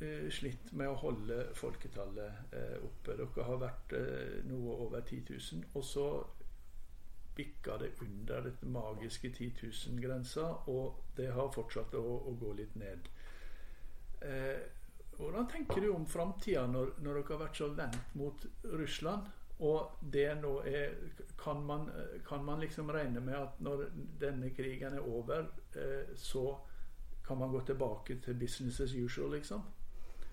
eh, 0.00 0.28
slitt 0.32 0.72
med 0.72 0.88
å 0.88 1.00
holde 1.02 1.48
folketallet 1.58 2.54
eh, 2.56 2.78
oppe. 2.80 3.18
Dere 3.18 3.48
har 3.48 3.60
vært 3.60 3.96
noe 4.48 4.78
over 4.86 5.00
10 5.00 5.26
000. 5.30 5.66
Og 5.74 5.84
så 5.84 6.06
bikka 7.36 7.78
det 7.80 7.90
under 8.00 8.40
dette 8.40 8.66
magiske 8.66 9.30
10 9.30 9.52
000-grensa, 9.62 10.42
og 10.68 11.16
det 11.16 11.30
har 11.32 11.52
fortsatt 11.54 11.94
å, 11.96 12.04
å 12.28 12.34
gå 12.40 12.52
litt 12.58 12.74
ned. 12.76 13.08
Eh, 14.20 14.64
hvordan 15.16 15.48
tenker 15.48 15.80
du 15.80 15.92
om 15.92 16.06
framtida 16.06 16.66
når, 16.66 16.96
når, 17.04 17.20
dere 17.20 17.36
har 17.36 17.44
vært 17.46 17.60
så 17.60 17.70
vendt 17.76 18.18
mot 18.18 18.46
Russland? 18.64 19.30
Og 19.62 20.04
det 20.12 20.28
nå 20.40 20.56
er 20.66 20.96
kan 21.38 21.60
man, 21.66 21.86
kan 22.26 22.42
man, 22.44 22.60
liksom 22.60 22.90
regne 22.90 23.20
med 23.22 23.36
at 23.38 23.60
når 23.62 23.84
denne 24.20 24.50
krigen 24.56 24.96
er 24.98 25.06
over, 25.06 25.46
eh, 25.78 26.14
så 26.18 26.56
kan 27.32 27.38
man 27.38 27.52
gå 27.52 27.60
tilbake 27.60 28.18
til 28.20 28.34
business 28.34 28.80
as 28.80 28.94
usual, 28.94 29.30
liksom? 29.32 29.62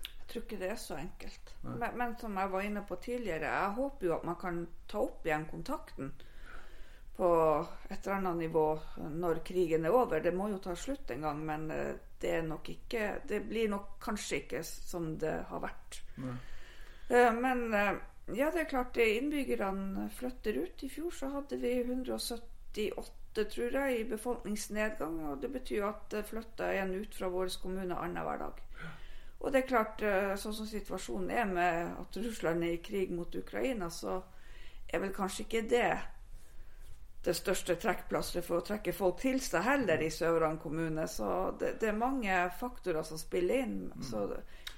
Jeg 0.04 0.26
tror 0.28 0.42
ikke 0.42 0.58
det 0.60 0.68
er 0.70 0.76
så 0.76 0.96
enkelt. 1.00 1.54
Men, 1.62 1.96
men, 1.96 2.12
som 2.20 2.36
jeg 2.36 2.50
var 2.52 2.60
inne 2.66 2.82
på 2.88 2.98
tidligere, 3.00 3.52
jeg 3.54 3.70
håper 3.78 4.06
jo 4.06 4.12
at 4.18 4.26
man 4.28 4.36
kan 4.40 4.58
ta 4.88 5.00
opp 5.00 5.24
igjen 5.26 5.46
kontakten 5.48 6.12
på 7.16 7.30
et 7.88 7.96
eller 8.04 8.18
annet 8.18 8.36
nivå 8.42 8.66
når 9.16 9.40
krigen 9.48 9.88
er 9.88 9.96
over. 9.96 10.20
Det 10.20 10.34
må 10.36 10.50
jo 10.52 10.60
ta 10.60 10.76
slutt 10.76 11.10
en 11.10 11.24
gang, 11.24 11.40
men 11.46 11.66
eh, 11.72 11.96
det 12.20 12.34
er 12.36 12.44
nok 12.44 12.68
ikke 12.68 13.08
Det 13.28 13.40
blir 13.48 13.72
nok 13.72 13.96
kanskje 14.04 14.42
ikke 14.42 14.62
som 14.68 15.14
det 15.18 15.34
har 15.48 15.64
vært. 15.64 16.02
Nei. 16.20 16.36
Eh, 17.08 17.32
men 17.40 17.64
eh, 17.74 17.94
ja, 18.36 18.52
det 18.52 18.66
er 18.66 18.72
klart 18.76 19.00
innbyggerne 19.00 20.10
flytter 20.20 20.60
ut. 20.66 20.84
I 20.84 20.92
fjor 20.92 21.16
så 21.16 21.32
hadde 21.32 21.56
vi 21.64 21.78
178, 22.78 23.44
tror 23.54 23.76
jeg, 23.78 24.00
i 24.00 24.08
befolkningsnedgang. 24.10 25.20
Og 25.30 25.42
det 25.42 25.52
betyr 25.52 25.86
at 25.88 26.06
det 26.10 26.26
flytter 26.28 26.82
en 26.82 26.94
ut 26.94 27.14
fra 27.14 27.30
vår 27.30 27.52
kommune 27.62 27.96
annenhver 27.96 28.38
dag. 28.44 28.62
Og 29.40 29.52
det 29.52 29.62
er 29.62 29.68
klart, 29.70 30.02
sånn 30.36 30.54
som 30.54 30.68
situasjonen 30.68 31.30
er 31.32 31.46
med 31.48 31.94
at 32.02 32.16
Russland 32.20 32.64
er 32.66 32.74
i 32.76 32.82
krig 32.84 33.12
mot 33.14 33.34
Ukraina, 33.34 33.88
så 33.88 34.18
er 34.90 35.00
vel 35.00 35.14
kanskje 35.16 35.46
ikke 35.46 35.68
det 35.70 35.92
det 37.24 37.34
største 37.36 37.76
trekkplasteret 37.76 38.46
for 38.46 38.60
å 38.60 38.64
trekke 38.64 38.94
folk 38.96 39.18
til 39.20 39.40
seg 39.44 39.64
heller 39.66 40.00
i 40.00 40.08
Søvran 40.12 40.58
kommune. 40.60 41.04
Så 41.08 41.28
det, 41.60 41.74
det, 41.82 41.90
er 41.90 41.98
mange 42.00 42.36
faktorer 42.60 43.04
som 43.04 43.20
spiller 43.20 43.66
inn. 43.66 43.80
Mm. 43.92 44.04
Så 44.08 44.24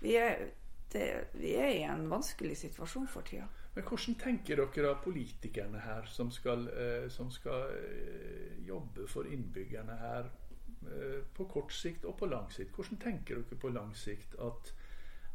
vi 0.03 0.17
er, 0.19 0.49
det, 0.93 1.09
vi 1.39 1.55
er, 1.55 1.71
i 1.71 1.85
en 1.87 2.09
vanskelig 2.11 2.59
situasjon 2.65 3.07
for 3.11 3.27
tida. 3.29 3.47
Men 3.75 3.85
Hvordan 3.89 4.19
tenker 4.21 4.61
dere 4.61 4.85
da 4.85 4.95
politikerne 5.01 5.81
her, 5.81 6.07
som 6.07 6.31
skal, 6.31 6.67
eh, 6.69 7.09
som 7.09 7.31
skal 7.33 7.71
eh, 7.73 8.59
jobbe 8.67 9.07
for 9.09 9.25
innbyggerne 9.25 9.97
her 9.97 10.29
eh, 10.29 11.23
på 11.35 11.47
kort 11.49 11.73
sikt 11.73 12.05
og 12.05 12.19
på 12.19 12.29
lang 12.29 12.51
sikt? 12.53 12.75
Hvordan 12.77 13.01
tenker 13.01 13.41
dere 13.41 13.61
på 13.61 13.73
lang 13.73 13.95
sikt 13.97 14.37
at, 14.41 14.75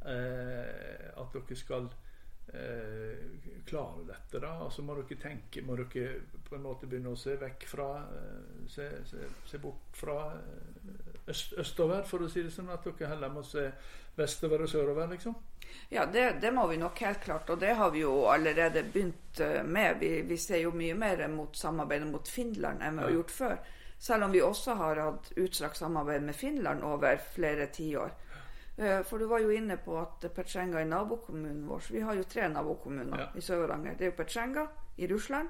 at 0.08 1.34
dere 1.34 1.56
skal 1.58 1.89
klare 3.65 4.06
dette? 4.06 4.39
da? 4.39 4.53
Altså 4.67 4.86
Må 4.86 5.00
dere 5.01 5.17
tenke, 5.20 5.65
må 5.65 5.75
dere 5.82 6.22
på 6.46 6.56
en 6.56 6.63
måte 6.63 6.88
begynne 6.88 7.15
å 7.15 7.20
se 7.20 7.36
vekk 7.41 7.65
fra 7.67 7.89
Se, 8.67 8.86
se, 9.08 9.25
se 9.48 9.60
bort 9.63 9.96
fra 9.96 10.20
øst, 11.27 11.53
østover, 11.60 12.03
for 12.07 12.24
å 12.24 12.29
si 12.31 12.43
det 12.43 12.53
sånn, 12.53 12.69
at 12.74 12.86
dere 12.88 13.12
heller 13.13 13.31
må 13.34 13.43
se 13.46 13.69
vestover 14.17 14.63
og 14.65 14.69
sørover, 14.69 15.07
liksom? 15.13 15.36
Ja, 15.89 16.05
det, 16.05 16.39
det, 16.41 16.51
må 16.51 16.67
vi 16.67 16.77
nok 16.81 17.00
helt 17.05 17.22
klart, 17.24 17.50
og 17.50 17.60
det 17.60 17.74
har 17.79 17.91
vi 17.91 18.01
jo 18.01 18.25
allerede 18.31 18.84
begynt 18.84 19.39
eh, 19.39 19.63
med. 19.63 20.00
Vi, 20.00 20.22
vi 20.27 20.38
ser 20.41 20.63
jo 20.63 20.74
mye 20.75 20.96
mer 20.98 21.27
mot 21.31 21.55
samarbeidet 21.55 22.07
mot 22.10 22.27
Finland 22.27 22.84
enn 22.84 23.00
vi 23.00 23.05
har 23.05 23.17
gjort 23.19 23.36
før. 23.36 23.57
Selv 23.98 24.27
om 24.27 24.34
vi 24.34 24.41
også 24.46 24.75
har 24.77 25.01
hatt 25.01 25.31
utstrakt 25.36 25.77
samarbeid 25.77 26.25
med 26.25 26.36
Finland 26.36 26.84
over 26.86 27.17
flere 27.34 27.69
tiår. 27.74 28.13
Eh, 28.77 29.01
for 29.03 29.17
du 29.17 29.25
var 29.25 29.41
jo 29.41 29.53
inne 29.53 29.79
på 29.81 29.96
at 29.98 30.27
Petsjenga 30.36 30.81
er 30.81 30.89
nabokommunen 30.89 31.65
vår. 31.69 31.91
Vi 31.93 32.03
har 32.05 32.17
jo 32.17 32.27
tre 32.29 32.50
nabokommuner 32.51 33.24
ja. 33.24 33.27
i 33.36 33.41
Sør-Varanger. 33.41 33.98
Det 33.98 34.05
er 34.05 34.12
jo 34.12 34.17
Petsjenga 34.19 34.67
i 34.98 35.10
Russland. 35.10 35.50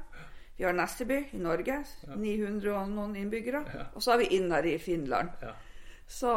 Vi 0.57 0.65
har 0.65 0.74
Nesteby 0.74 1.17
i 1.31 1.39
Norge, 1.41 1.81
ja. 2.07 2.15
900 2.15 2.72
og 2.74 2.93
noen 2.93 3.17
innbyggere. 3.19 3.62
Ja. 3.74 3.89
Og 3.93 4.03
så 4.03 4.13
har 4.13 4.24
vi 4.24 4.31
Innari 4.38 4.74
i 4.74 4.79
Finland. 4.81 5.34
Så, 6.09 6.31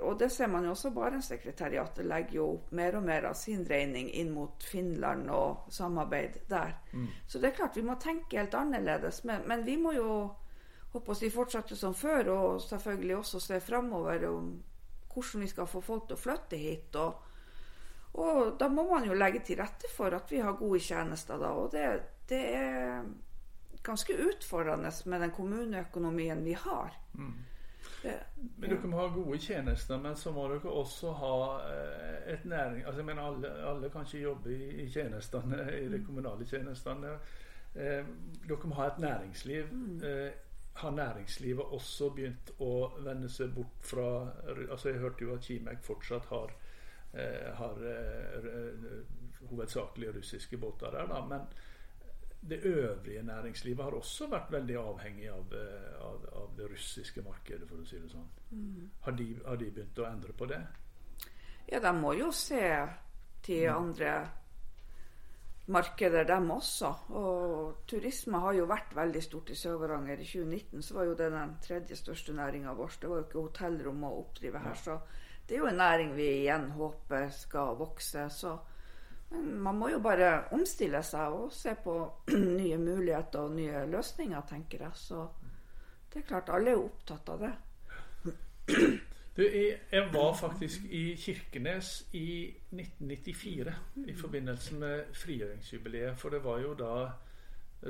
og 0.00 0.18
det 0.18 0.30
ser 0.32 0.48
man 0.48 0.64
jo 0.64 0.72
også. 0.72 0.90
Barentssekretariatet 0.96 2.06
legger 2.08 2.38
jo 2.38 2.46
opp 2.54 2.70
mer 2.72 2.96
og 2.96 3.04
mer 3.04 3.26
av 3.28 3.34
sin 3.36 3.66
regning 3.68 4.08
inn 4.16 4.30
mot 4.32 4.64
Finland 4.64 5.28
og 5.36 5.66
samarbeid 5.68 6.38
der. 6.48 6.78
Mm. 6.92 7.10
Så 7.28 7.38
det 7.38 7.50
er 7.50 7.58
klart 7.58 7.76
vi 7.76 7.84
må 7.84 7.98
tenke 8.00 8.40
helt 8.40 8.56
annerledes. 8.56 9.20
Men, 9.28 9.44
men 9.50 9.66
vi 9.68 9.76
må 9.76 9.92
jo 9.92 10.14
håper 10.94 11.12
å 11.12 11.18
si, 11.18 11.28
fortsette 11.30 11.76
som 11.76 11.94
før, 11.94 12.32
og 12.32 12.62
selvfølgelig 12.64 13.16
også 13.18 13.42
se 13.44 13.60
framover 13.62 14.24
hvordan 14.24 15.44
vi 15.44 15.50
skal 15.50 15.68
få 15.68 15.82
folk 15.84 16.08
til 16.08 16.16
å 16.16 16.22
flytte 16.24 16.58
hit. 16.58 16.96
Og, 16.96 17.28
og, 18.16 18.40
da 18.58 18.70
må 18.72 18.88
man 18.88 19.04
jo 19.06 19.18
legge 19.18 19.44
til 19.44 19.60
rette 19.60 19.92
for 19.92 20.16
at 20.16 20.32
vi 20.32 20.40
har 20.40 20.58
gode 20.58 20.80
tjenester 20.82 21.38
da. 21.38 21.52
Og 21.52 21.70
det, 21.76 21.86
det 22.32 22.42
er 22.56 23.04
ganske 23.84 24.16
utfordrende 24.24 24.90
med 25.04 25.26
den 25.26 25.36
kommuneøkonomien 25.36 26.44
vi 26.48 26.56
har. 26.64 26.96
Mm. 27.14 27.38
Men 28.02 28.70
Dere 28.70 28.88
må 28.88 29.00
ha 29.00 29.08
gode 29.12 29.38
tjenester, 29.38 30.00
men 30.00 30.16
så 30.16 30.32
må 30.32 30.46
dere 30.48 30.72
også 30.72 31.12
ha 31.20 31.36
eh, 31.68 32.34
et 32.34 32.44
næring... 32.48 32.84
Altså, 32.84 33.00
jeg 33.00 33.08
mener 33.10 33.22
alle, 33.22 33.50
alle 33.72 33.90
kan 33.92 34.06
ikke 34.06 34.22
jobbe 34.22 34.54
i, 34.54 34.68
i 34.84 34.88
tjenestene, 34.90 35.64
i 35.76 35.88
de 35.88 35.98
mm. 35.98 36.06
kommunale 36.06 36.46
tjenestene. 36.48 37.16
Eh, 37.74 38.12
dere 38.48 38.70
må 38.70 38.78
ha 38.80 38.88
et 38.90 39.02
næringsliv. 39.04 39.72
Mm. 39.72 40.00
Eh, 40.04 40.30
har 40.80 40.90
næringslivet 40.90 41.72
også 41.76 42.10
begynt 42.16 42.52
å 42.62 42.74
vende 43.04 43.28
seg 43.28 43.52
bort 43.54 43.82
fra 43.84 44.06
altså 44.46 44.92
Jeg 44.92 45.02
hørte 45.02 45.26
jo 45.26 45.34
at 45.34 45.44
Kimek 45.44 45.82
fortsatt 45.84 46.28
har, 46.30 46.54
eh, 47.12 47.50
har 47.58 47.82
eh, 47.90 48.46
hovedsakelig 49.50 50.14
russiske 50.16 50.56
båter 50.56 50.94
der, 50.94 51.10
da, 51.10 51.20
men 51.26 51.48
det 52.40 52.60
øvrige 52.64 53.22
næringslivet 53.22 53.84
har 53.84 53.94
også 53.94 54.26
vært 54.32 54.52
veldig 54.52 54.76
avhengig 54.80 55.28
av, 55.28 55.52
eh, 55.52 55.96
av, 56.00 56.26
av 56.42 56.52
det 56.56 56.70
russiske 56.72 57.22
markedet, 57.22 57.68
for 57.68 57.82
å 57.82 57.86
si 57.88 58.00
det 58.00 58.08
sånn. 58.12 58.28
Mm. 58.50 58.90
Har, 59.04 59.16
de, 59.18 59.26
har, 59.44 59.60
de, 59.60 59.70
begynt 59.70 60.00
å 60.00 60.08
endre 60.08 60.36
på 60.36 60.48
det? 60.48 60.60
Ja, 61.70 61.80
de 61.84 61.92
må 61.98 62.14
jo 62.16 62.30
se 62.32 62.62
til 63.44 63.66
mm. 63.68 63.76
andre 63.76 64.14
markeder, 65.70 66.24
dem 66.24 66.50
også. 66.56 66.90
Og 67.20 67.84
turisme 67.88 68.40
har 68.42 68.56
jo 68.56 68.66
vært 68.70 68.96
veldig 68.96 69.22
stort 69.22 69.52
i 69.52 69.58
Sør-Varanger. 69.60 70.24
I 70.24 70.28
2019 70.32 70.82
så 70.86 70.96
var 70.96 71.10
jo 71.10 71.18
det 71.20 71.30
den 71.36 71.54
tredje 71.62 72.00
største 72.00 72.34
næringa 72.34 72.74
vår. 72.78 72.96
Det 73.00 73.10
var 73.10 73.20
jo 73.20 73.28
ikke 73.28 73.44
hotellrom 73.44 74.08
å 74.08 74.16
oppdrive 74.24 74.64
her. 74.64 74.80
Så 74.80 74.96
det 75.46 75.56
er 75.58 75.64
jo 75.64 75.70
en 75.70 75.80
næring 75.82 76.16
vi 76.16 76.28
igjen 76.40 76.70
håper 76.74 77.28
skal 77.36 77.76
vokse. 77.78 78.26
Så 78.32 78.56
men 79.30 79.50
man 79.62 79.78
må 79.78 79.88
jo 79.92 80.00
bare 80.02 80.30
omstille 80.56 81.02
seg 81.06 81.36
og 81.36 81.52
se 81.54 81.76
på 81.84 81.94
nye 82.60 82.78
muligheter 82.80 83.46
og 83.46 83.54
nye 83.54 83.84
løsninger, 83.90 84.42
tenker 84.48 84.86
jeg. 84.86 84.96
Så 84.98 85.26
det 86.10 86.22
er 86.22 86.26
klart, 86.32 86.50
alle 86.50 86.74
er 86.74 86.82
opptatt 86.82 87.32
av 87.36 87.46
det. 87.46 87.54
Du, 89.36 89.44
jeg 89.46 90.08
var 90.12 90.32
faktisk 90.34 90.88
i 90.90 91.14
Kirkenes 91.16 92.02
i 92.18 92.50
1994 92.74 93.74
i 94.10 94.14
forbindelse 94.18 94.74
med 94.74 95.14
frigjøringsjubileet. 95.16 96.18
For 96.18 96.34
det 96.34 96.42
var 96.44 96.58
jo 96.60 96.72
da 96.74 96.94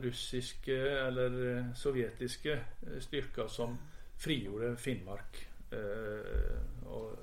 russiske 0.04 0.76
eller 0.76 1.72
sovjetiske 1.74 2.58
styrker 3.00 3.48
som 3.48 3.78
frigjorde 4.20 4.76
Finnmark. 4.76 5.40
Eh, 5.72 6.60
og 6.92 7.18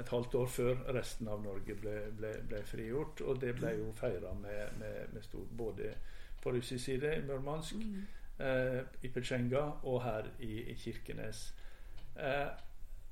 et 0.00 0.08
halvt 0.08 0.34
år 0.34 0.46
før 0.46 0.84
resten 0.94 1.28
av 1.28 1.42
Norge 1.42 1.74
ble, 1.78 1.96
ble, 2.18 2.32
ble 2.48 2.62
frigjort. 2.66 3.22
Og 3.24 3.40
det 3.42 3.54
ble 3.58 3.74
jo 3.78 3.90
feira 3.96 4.34
med, 4.34 4.78
med, 4.80 5.12
med 5.14 5.26
stor 5.26 5.46
Både 5.58 5.94
på 6.42 6.52
russisk 6.54 6.84
side, 6.84 7.16
i 7.16 7.26
Murmansk, 7.26 7.74
mm. 7.74 8.02
eh, 8.46 8.80
i 9.02 9.10
Petsjenga 9.12 9.64
og 9.82 10.02
her 10.04 10.30
i, 10.38 10.52
i 10.70 10.74
Kirkenes. 10.78 11.48
Eh, 12.16 12.48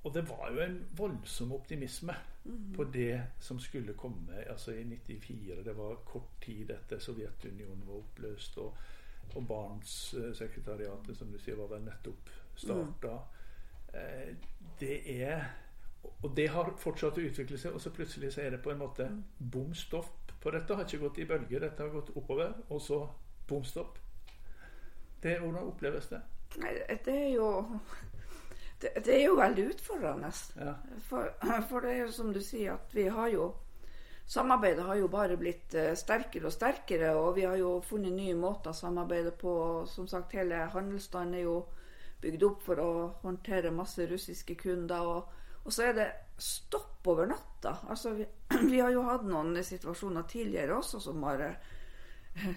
og 0.07 0.15
det 0.15 0.23
var 0.29 0.53
jo 0.55 0.61
en 0.63 0.77
voldsom 0.95 1.53
optimisme 1.53 2.15
mm. 2.45 2.75
på 2.77 2.85
det 2.95 3.23
som 3.43 3.59
skulle 3.59 3.97
komme 3.99 4.45
altså 4.47 4.77
i 4.79 4.85
94. 4.85 5.65
Det 5.65 5.77
var 5.77 6.03
kort 6.07 6.37
tid 6.45 6.71
etter 6.71 7.03
Sovjetunionen 7.03 7.83
var 7.87 7.99
oppløst, 8.05 8.59
og, 8.63 8.77
og 9.35 9.49
Barnssekretariatet, 9.49 11.17
som 11.19 11.33
du 11.33 11.39
sier, 11.43 11.59
var 11.59 11.75
vel 11.75 11.83
nettopp 11.89 12.31
starta. 12.55 13.17
Mm. 13.17 13.99
Eh, 13.99 14.37
det 14.81 15.01
er 15.23 15.43
Og 16.23 16.33
det 16.37 16.49
har 16.53 16.73
fortsatt 16.79 17.19
å 17.19 17.27
utvikle 17.29 17.59
seg, 17.59 17.75
og 17.75 17.81
så 17.81 17.93
plutselig 17.95 18.33
så 18.35 18.45
er 18.45 18.57
det 18.57 18.63
på 18.65 18.73
en 18.73 18.81
måte 18.81 19.09
bom 19.39 19.75
stopp 19.75 20.33
på 20.41 20.51
dette. 20.51 20.75
har 20.75 20.85
ikke 20.85 21.05
gått 21.05 21.19
i 21.19 21.29
bølger, 21.29 21.61
dette 21.61 21.83
har 21.83 21.95
gått 21.95 22.13
oppover, 22.17 22.53
og 22.69 22.81
så 22.83 23.01
bom 23.49 23.65
stopp. 23.65 23.99
Det, 25.23 25.39
hvordan 25.41 25.63
oppleves 25.67 26.09
det? 26.09 26.21
Det 27.05 27.15
er 27.15 27.31
jo 27.35 27.49
det, 28.81 28.91
det, 29.05 29.15
er 29.15 29.25
jo 29.25 29.37
veldig 29.37 29.69
utfordrende. 29.73 30.31
Ja. 30.57 30.75
For, 31.09 31.31
for, 31.69 31.81
det 31.81 31.93
er 31.93 32.03
jo 32.05 32.13
som 32.13 32.33
du 32.33 32.43
sier, 32.45 32.77
at 32.77 32.95
vi 32.95 33.09
har 33.09 33.33
jo 33.33 33.55
Samarbeidet 34.27 34.83
har 34.83 34.97
jo 34.99 35.07
bare 35.07 35.37
blitt 35.39 35.75
uh, 35.79 35.93
sterkere 35.95 36.49
og 36.49 36.53
sterkere, 36.53 37.13
og 37.15 37.37
vi 37.37 37.45
har 37.47 37.61
jo 37.61 37.77
funnet 37.87 38.11
nye 38.11 38.35
måter 38.35 38.73
å 38.73 38.75
samarbeide 38.75 39.31
på. 39.39 39.53
Som 39.87 40.09
sagt, 40.11 40.35
hele 40.35 40.65
handelsstanden 40.73 41.37
er 41.39 41.45
jo 41.45 41.61
bygd 42.25 42.43
opp 42.49 42.65
for 42.67 42.83
å 42.83 42.89
håndtere 43.23 43.71
masse 43.71 44.03
russiske 44.11 44.57
kunder. 44.59 45.07
Og, 45.13 45.46
og 45.67 45.75
så 45.75 45.89
er 45.89 45.97
det 45.97 46.07
stopp 46.39 47.07
over 47.11 47.27
natta. 47.27 47.77
Altså, 47.91 48.15
vi, 48.15 48.27
vi, 48.71 48.81
har 48.81 48.93
jo 48.95 49.05
hatt 49.09 49.27
noen 49.27 49.57
situasjoner 49.65 50.27
tidligere 50.31 50.79
også 50.79 51.01
som 51.03 51.23
har 51.27 51.43
uh, 51.49 52.51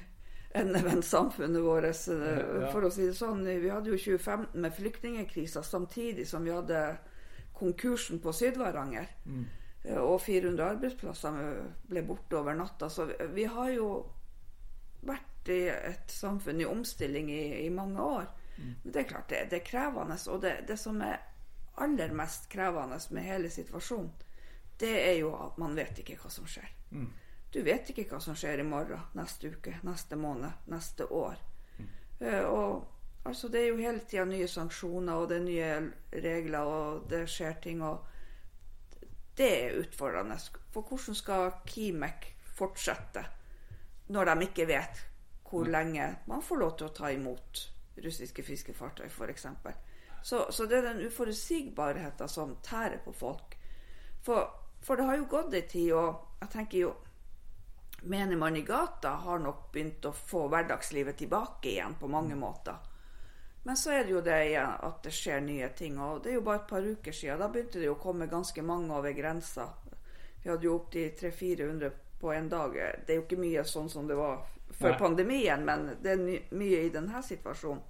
endevendt-samfunnet 0.60 1.62
vårt, 1.62 1.90
eh, 1.90 2.68
for 2.74 2.86
å 2.86 2.92
si 2.94 3.08
det 3.08 3.18
sånn. 3.18 3.44
Vi 3.46 3.70
hadde 3.70 3.92
jo 3.92 4.00
2015 4.00 4.62
med 4.62 4.76
flyktningkrisa 4.76 5.64
samtidig 5.66 6.26
som 6.30 6.46
vi 6.46 6.54
hadde 6.54 6.84
konkursen 7.60 8.22
på 8.24 8.34
Sydvaranger. 8.34 9.10
Mm. 9.26 9.44
Og 10.02 10.18
400 10.22 10.72
arbeidsplasser 10.74 11.38
ble 11.90 12.02
borte 12.08 12.40
over 12.40 12.58
natta. 12.58 12.90
Så 12.90 13.06
vi- 13.34 13.46
har 13.46 13.70
jo 13.72 13.90
vært 15.06 15.50
i 15.54 15.68
et 15.70 16.12
samfunn 16.12 16.62
i 16.62 16.66
omstilling 16.66 17.30
i, 17.32 17.66
i 17.66 17.70
mange 17.70 18.02
år. 18.02 18.26
Men 18.60 18.92
det 18.92 19.04
er 19.04 19.10
klart, 19.10 19.30
det, 19.30 19.46
det 19.52 19.62
er 19.62 19.66
krevende. 19.70 20.18
Og 20.28 20.42
det, 20.42 20.54
det 20.68 20.80
som 20.80 21.00
er 21.02 21.20
aller 21.82 22.14
mest 22.16 22.50
krevende 22.52 23.00
med 23.16 23.24
hele 23.24 23.50
situasjonen, 23.50 24.12
det 24.80 24.94
er 25.10 25.18
jo 25.20 25.34
at 25.36 25.58
man 25.60 25.76
vet 25.76 26.00
ikke 26.00 26.16
hva 26.22 26.32
som 26.32 26.48
skjer. 26.48 26.70
Du 27.52 27.62
vet 27.66 27.90
ikke 27.90 28.06
hva 28.12 28.20
som 28.24 28.38
skjer 28.38 28.62
i 28.62 28.68
morgen, 28.68 29.02
neste 29.18 29.50
uke, 29.52 29.74
neste 29.84 30.16
måned, 30.16 30.70
neste 30.72 31.06
år. 31.06 31.40
Eh, 32.20 32.44
og 32.46 32.86
altså, 33.24 33.50
det 33.50 33.64
er 33.64 33.68
jo 33.72 33.82
hele 33.82 34.06
tida 34.06 34.26
nye 34.30 34.48
sanksjoner, 34.48 35.16
og 35.16 35.30
det 35.30 35.40
er 35.40 35.48
nye 35.48 36.22
regler, 36.24 36.70
og 36.70 37.10
det 37.10 37.26
skjer 37.30 37.60
ting. 37.64 37.84
og 37.84 38.06
det 39.40 39.50
er 39.66 39.78
utfordrende. 39.80 40.36
For 40.72 40.84
hvordan 40.84 41.16
skal 41.16 41.52
Kimek 41.66 42.34
fortsette 42.44 43.24
når 44.10 44.26
de 44.26 44.48
ikke 44.50 44.68
vet 44.68 45.06
hvor 45.50 45.66
lenge 45.66 46.06
man 46.28 46.42
får 46.46 46.60
lov 46.60 46.74
til 46.78 46.90
å 46.90 46.94
ta 46.94 47.12
imot 47.14 47.62
russiske 48.04 48.44
fiskefartøy, 48.44 49.08
f.eks. 49.08 49.46
Så, 50.30 50.52
så 50.52 50.66
det 50.70 50.78
er 50.78 50.82
den 50.82 51.00
uforutsigbarheten 51.08 52.30
som 52.30 52.56
tærer 52.62 53.00
på 53.06 53.14
folk. 53.14 53.56
For, 54.22 54.52
for 54.82 54.96
det 54.96 55.08
har 55.08 55.18
jo 55.18 55.26
gått 55.32 55.56
ei 55.58 55.64
tid, 55.66 55.94
og 55.98 56.36
jeg 56.44 56.52
tenker 56.54 56.78
jo 56.84 56.92
Menigmann 58.14 58.56
i 58.56 58.62
gata 58.62 59.16
har 59.24 59.42
nok 59.42 59.64
begynt 59.74 60.06
å 60.06 60.12
få 60.14 60.44
hverdagslivet 60.54 61.18
tilbake 61.18 61.72
igjen 61.72 61.98
på 62.00 62.08
mange 62.08 62.38
måter. 62.38 62.78
Men 63.64 63.82
så 63.82 63.92
er 63.98 64.06
det 64.06 64.14
jo 64.14 64.22
det 64.22 64.38
igjen 64.52 64.78
at 64.92 65.02
det 65.04 65.16
skjer 65.18 65.42
nye 65.50 65.72
ting. 65.82 65.98
Og 65.98 66.22
det 66.24 66.32
er 66.32 66.38
jo 66.38 66.46
bare 66.46 66.62
et 66.62 66.70
par 66.70 66.86
uker 66.86 67.12
siden. 67.12 67.42
Da 67.42 67.50
begynte 67.50 67.82
det 67.82 67.90
jo 67.90 67.98
å 67.98 68.04
komme 68.06 68.30
ganske 68.30 68.64
mange 68.64 68.94
over 69.02 69.18
grensa. 69.18 69.66
Vi 70.44 70.54
hadde 70.54 70.70
jo 70.70 70.78
opptil 70.78 71.10
300-400 71.18 71.92
på 72.22 72.32
en 72.38 72.54
dag. 72.54 72.78
Det 72.78 73.16
er 73.16 73.20
jo 73.24 73.26
ikke 73.26 73.42
mye 73.42 73.66
sånn 73.66 73.90
som 73.90 74.08
det 74.08 74.22
var 74.22 74.46
før 74.70 74.94
Nei. 74.94 75.00
pandemien, 75.02 75.66
men 75.66 75.90
det 76.06 76.14
er 76.14 76.54
mye 76.56 76.86
i 76.86 76.94
denne 76.94 77.26
situasjonen. 77.26 77.82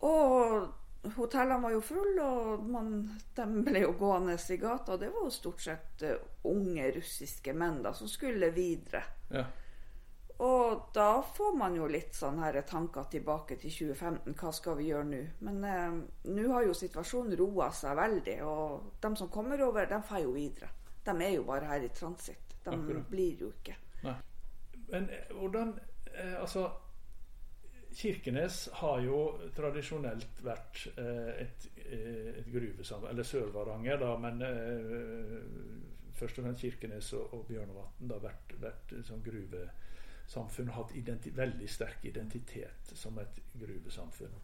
Og 0.00 1.12
hotellene 1.16 1.62
var 1.62 1.74
jo 1.76 1.80
fulle, 1.84 2.22
og 2.24 2.64
man, 2.70 2.96
de 3.36 3.46
ble 3.66 3.84
jo 3.84 3.92
gående 3.98 4.36
i 4.36 4.58
gata. 4.60 4.94
Og 4.96 5.00
det 5.00 5.12
var 5.14 5.28
jo 5.28 5.34
stort 5.34 5.62
sett 5.62 6.02
eh, 6.02 6.18
unge 6.50 6.90
russiske 6.96 7.54
menn 7.54 7.82
da, 7.84 7.94
som 7.94 8.10
skulle 8.10 8.50
videre. 8.54 9.04
Ja. 9.30 9.44
Og 10.38 10.90
da 10.92 11.22
får 11.22 11.54
man 11.56 11.76
jo 11.78 11.86
litt 11.88 12.12
sånn 12.14 12.42
her 12.42 12.58
tanker 12.68 13.06
tilbake 13.08 13.56
til 13.56 13.72
2015. 13.72 14.34
Hva 14.36 14.50
skal 14.52 14.76
vi 14.76 14.90
gjøre 14.90 15.08
nå? 15.08 15.20
Men 15.48 15.64
eh, 15.64 16.00
nå 16.28 16.48
har 16.52 16.66
jo 16.66 16.76
situasjonen 16.76 17.38
roa 17.40 17.70
seg 17.72 17.96
veldig. 17.96 18.36
Og 18.44 18.90
de 19.00 19.12
som 19.16 19.30
kommer 19.32 19.62
over, 19.64 19.88
de 19.88 20.00
får 20.04 20.24
jo 20.26 20.34
videre. 20.36 20.68
De 21.06 21.14
er 21.24 21.36
jo 21.38 21.46
bare 21.48 21.70
her 21.70 21.86
i 21.86 21.92
transitt. 21.94 22.58
De 22.66 22.74
Akkurat. 22.74 23.06
blir 23.08 23.46
jo 23.46 23.52
ikke. 23.54 23.76
Nei. 24.04 24.16
Men 24.90 25.08
eh, 25.10 25.32
hvordan 25.32 25.72
eh, 26.12 26.34
Altså, 26.40 26.66
Kirkenes 27.96 28.66
har 28.82 29.00
jo 29.00 29.18
tradisjonelt 29.56 30.42
vært 30.44 30.82
eh, 31.00 31.30
et, 31.46 31.68
eh, 31.86 32.34
et 32.42 32.50
gruvesamfunn 32.52 33.08
Eller 33.10 33.24
Sør-Varanger, 33.24 33.96
da, 34.02 34.10
men 34.20 34.42
eh, 34.44 35.38
først 36.16 36.40
og 36.40 36.44
fremst 36.44 36.64
Kirkenes 36.64 37.12
og, 37.16 37.32
og 37.38 37.46
Bjørnevatn 37.48 38.12
har 38.12 38.20
vært, 38.24 38.52
vært 38.60 38.92
sånn 39.08 39.24
gruvesamfunn. 39.24 40.68
og 40.68 40.78
Hatt 40.80 40.92
veldig 41.40 41.70
sterk 41.72 42.04
identitet 42.04 42.92
som 42.92 43.18
et 43.22 43.40
gruvesamfunn. 43.56 44.36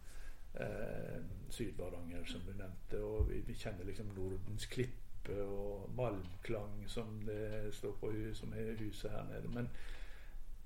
Eh, 0.53 1.21
Syd-Varanger, 1.49 2.25
som 2.25 2.41
du 2.41 2.53
nevnte. 2.57 3.03
Og 3.05 3.29
vi, 3.29 3.41
vi 3.47 3.57
kjenner 3.57 3.85
liksom 3.85 4.13
Nordens 4.17 4.65
Klippe 4.65 5.37
og 5.45 5.89
Malmklang, 5.97 6.83
som 6.89 7.21
det 7.25 7.73
står 7.73 7.97
på 8.01 8.11
som 8.33 8.53
er 8.53 8.75
huset 8.81 9.11
her 9.11 9.29
nede. 9.29 9.49
Men 9.53 9.69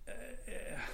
eh, 0.08 0.92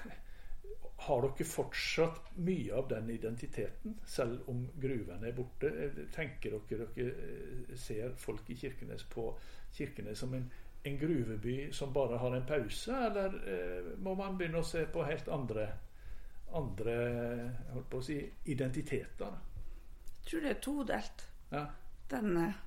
har 1.04 1.22
dere 1.26 1.48
fortsatt 1.48 2.34
mye 2.46 2.74
av 2.76 2.88
den 2.92 3.10
identiteten, 3.10 3.98
selv 4.06 4.50
om 4.50 4.66
gruvene 4.80 5.30
er 5.30 5.38
borte? 5.38 5.70
Eh, 5.70 6.04
Tenker 6.16 6.58
dere 6.70 6.90
dere 6.96 7.14
eh, 7.14 7.74
ser 7.80 8.14
folk 8.20 8.50
i 8.50 8.58
Kirkenes 8.60 9.04
på 9.12 9.30
Kirkenes 9.74 10.20
som 10.20 10.34
en, 10.34 10.46
en 10.84 11.00
gruveby 11.00 11.72
som 11.72 11.94
bare 11.94 12.20
har 12.22 12.36
en 12.36 12.46
pause, 12.48 13.00
eller 13.08 13.40
eh, 13.48 13.90
må 13.98 14.16
man 14.20 14.38
begynne 14.38 14.62
å 14.64 14.68
se 14.68 14.86
på 14.92 15.06
helt 15.08 15.32
andre 15.32 15.72
andre 16.54 16.96
holdt 17.74 17.90
på 17.90 17.98
å 17.98 18.06
si, 18.06 18.20
identiteter? 18.54 19.40
Jeg 20.14 20.30
tror 20.30 20.44
det 20.44 20.52
er 20.52 20.62
todelt. 20.62 21.24
Ja. 21.50 21.64
Den 22.12 22.38
eh, 22.38 22.60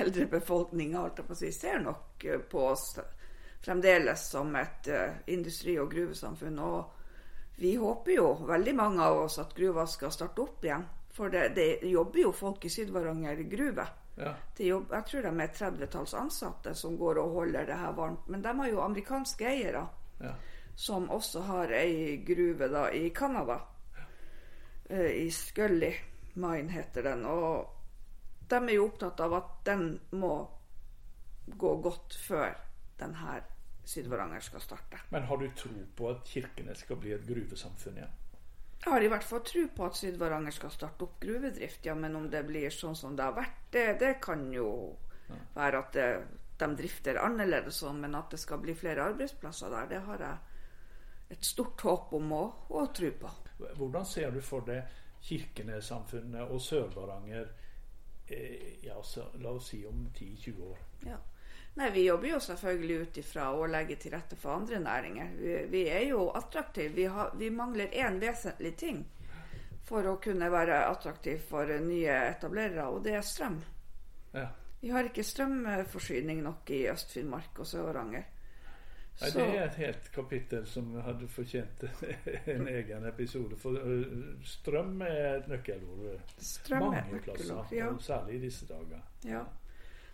eldre 0.00 0.28
befolkninga 0.30 1.08
si, 1.34 1.50
ser 1.52 1.82
nok 1.82 2.26
på 2.50 2.66
oss 2.70 2.92
fremdeles 3.64 4.28
som 4.30 4.54
et 4.56 4.88
eh, 4.88 5.16
industri- 5.26 5.78
og 5.80 5.90
gruvesamfunn. 5.92 6.58
Og 6.58 7.03
vi 7.56 7.74
håper 7.76 8.12
jo, 8.16 8.28
veldig 8.48 8.74
mange 8.74 9.02
av 9.02 9.18
oss, 9.24 9.38
at 9.38 9.54
gruva 9.54 9.86
skal 9.86 10.10
starte 10.12 10.42
opp 10.42 10.64
igjen. 10.64 10.86
For 11.14 11.30
det, 11.30 11.48
det 11.54 11.66
jobber 11.86 12.18
jo 12.24 12.32
folk 12.34 12.64
i 12.64 12.70
Sydvaranger 12.74 13.42
gruve. 13.50 13.84
Ja. 14.16 14.32
Jobb, 14.58 14.90
jeg 14.92 15.06
tror 15.10 15.22
de 15.22 15.30
er 15.30 15.44
et 15.44 15.54
tredvetalls 15.58 16.14
ansatte 16.18 16.74
som 16.78 16.96
går 16.98 17.18
og 17.22 17.32
holder 17.38 17.66
det 17.66 17.76
her 17.78 17.92
varmt. 17.94 18.26
Men 18.30 18.42
de 18.42 18.54
har 18.58 18.68
jo 18.70 18.80
amerikanske 18.82 19.46
eiere, 19.46 19.86
Ja. 20.20 20.34
som 20.76 21.08
også 21.10 21.40
har 21.46 21.70
ei 21.72 22.16
gruve 22.26 22.68
da 22.68 22.88
i 22.90 23.10
Canada. 23.10 23.60
Eh, 24.88 25.26
I 25.26 25.30
Scully 25.30 25.92
Mine 26.34 26.68
heter 26.70 27.02
den. 27.02 27.24
Og 27.26 27.70
de 28.48 28.56
er 28.56 28.74
jo 28.74 28.86
opptatt 28.88 29.20
av 29.20 29.34
at 29.34 29.52
den 29.64 30.00
må 30.12 30.48
gå 31.46 31.76
godt 31.82 32.14
før 32.26 32.54
den 32.98 33.14
her 33.14 33.42
Syd-Varanger 33.88 34.40
skal 34.40 34.62
starte. 34.64 35.00
Men 35.10 35.26
har 35.28 35.40
du 35.40 35.48
tro 35.56 35.86
på 35.96 36.10
at 36.10 36.28
Kirkenes 36.28 36.84
skal 36.84 37.00
bli 37.00 37.12
et 37.16 37.26
gruvesamfunn 37.26 37.98
igjen? 38.00 38.20
Jeg 38.84 38.92
har 38.92 39.04
i 39.04 39.08
hvert 39.08 39.24
fall 39.24 39.40
tro 39.46 39.62
på 39.76 39.84
at 39.86 39.96
Syd-Varanger 39.96 40.52
skal 40.52 40.72
starte 40.72 41.06
opp 41.06 41.20
gruvedrift, 41.22 41.86
ja, 41.86 41.94
men 41.96 42.16
om 42.16 42.26
det 42.30 42.42
blir 42.44 42.72
sånn 42.72 42.96
som 42.98 43.14
det 43.16 43.24
har 43.24 43.36
vært, 43.36 43.62
det, 43.72 43.84
det 44.00 44.16
kan 44.24 44.44
jo 44.52 44.66
være 45.54 45.80
at 45.80 45.94
det, 45.96 46.08
de 46.60 46.68
drifter 46.76 47.20
annerledes 47.22 47.80
sånn, 47.80 48.02
men 48.04 48.16
at 48.18 48.34
det 48.34 48.40
skal 48.42 48.60
bli 48.60 48.74
flere 48.76 49.06
arbeidsplasser 49.10 49.72
der, 49.72 49.88
det 49.90 50.02
har 50.04 50.26
jeg 50.26 51.34
et 51.34 51.48
stort 51.48 51.80
håp 51.80 52.12
om 52.18 52.34
å, 52.36 52.44
å 52.76 52.84
tro 52.94 53.10
på. 53.20 53.32
Hvordan 53.78 54.06
ser 54.06 54.34
du 54.34 54.40
for 54.44 54.66
deg 54.68 55.00
Kirkenes-samfunnet 55.24 56.52
og 56.52 56.60
Sør-Varanger 56.60 57.46
eh, 58.28 58.84
ja, 58.84 58.98
la 59.40 59.54
oss 59.54 59.70
si 59.72 59.80
om 59.88 60.04
10-20 60.12 60.60
år? 60.68 60.82
Ja. 61.08 61.20
Nei, 61.74 61.90
Vi 61.90 62.04
jobber 62.06 62.28
jo 62.28 62.40
selvfølgelig 62.40 62.96
ut 63.00 63.16
ifra 63.18 63.48
å 63.50 63.66
legge 63.66 63.96
til 63.98 64.14
rette 64.14 64.36
for 64.38 64.54
andre 64.54 64.78
næringer. 64.78 65.32
Vi, 65.38 65.54
vi 65.72 65.86
er 65.90 66.04
jo 66.08 66.28
attraktive. 66.30 66.94
Vi, 66.94 67.06
har, 67.10 67.32
vi 67.38 67.50
mangler 67.50 67.90
én 67.90 68.20
vesentlig 68.22 68.76
ting 68.78 69.00
for 69.84 70.06
å 70.06 70.16
kunne 70.22 70.50
være 70.50 70.84
attraktiv 70.86 71.42
for 71.48 71.68
nye 71.82 72.20
etablerere, 72.30 72.86
og 72.88 73.02
det 73.04 73.16
er 73.18 73.26
strøm. 73.26 73.58
Ja. 74.34 74.46
Vi 74.84 74.92
har 74.92 75.08
ikke 75.08 75.24
strømforsyning 75.24 76.42
nok 76.44 76.70
i 76.76 76.84
Øst-Finnmark 76.92 77.58
og 77.58 77.66
Sør-Varanger. 77.66 78.30
Nei, 79.14 79.28
det 79.30 79.42
er 79.44 79.60
et 79.68 79.76
helt 79.78 80.08
kapittel 80.14 80.64
som 80.66 80.88
hadde 81.06 81.28
fortjent 81.30 81.84
en 82.54 82.66
egen 82.68 83.06
episode. 83.06 83.56
For 83.62 83.78
strøm 84.44 85.04
er 85.06 85.38
et 85.38 85.50
nøkkelord 85.52 86.34
Strøm 86.42 86.88
er 86.88 86.96
mange 86.96 87.20
et 87.20 87.28
plasser, 87.28 87.60
ja. 87.76 87.92
særlig 88.02 88.40
i 88.40 88.42
disse 88.48 88.66
dager. 88.66 89.04
Ja. 89.24 89.44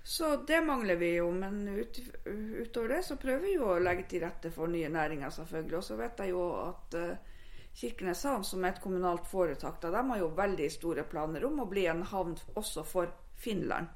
Så 0.03 0.37
det 0.49 0.61
mangler 0.65 0.97
vi 0.97 1.15
jo, 1.17 1.31
men 1.31 1.69
ut, 1.69 2.01
utover 2.25 2.89
det 2.89 3.03
så 3.05 3.17
prøver 3.21 3.43
vi 3.45 3.55
jo 3.55 3.67
å 3.69 3.79
legge 3.83 4.07
til 4.09 4.25
rette 4.25 4.51
for 4.51 4.71
nye 4.73 4.89
næringer, 4.89 5.31
selvfølgelig. 5.31 5.77
Og 5.77 5.85
så 5.85 5.97
vet 6.01 6.23
jeg 6.25 6.33
jo 6.33 6.45
at 6.63 6.97
uh, 6.97 7.39
Kirkenes 7.77 8.25
havn, 8.27 8.45
som 8.45 8.65
er 8.65 8.73
et 8.75 8.83
kommunalt 8.83 9.29
foretak, 9.31 9.79
da, 9.83 9.93
de 9.95 10.03
har 10.09 10.23
jo 10.23 10.33
veldig 10.35 10.71
store 10.73 11.05
planer 11.05 11.45
om 11.47 11.61
å 11.63 11.69
bli 11.71 11.85
en 11.87 12.03
havn 12.03 12.35
også 12.57 12.85
for 12.85 13.13
Finland. 13.37 13.93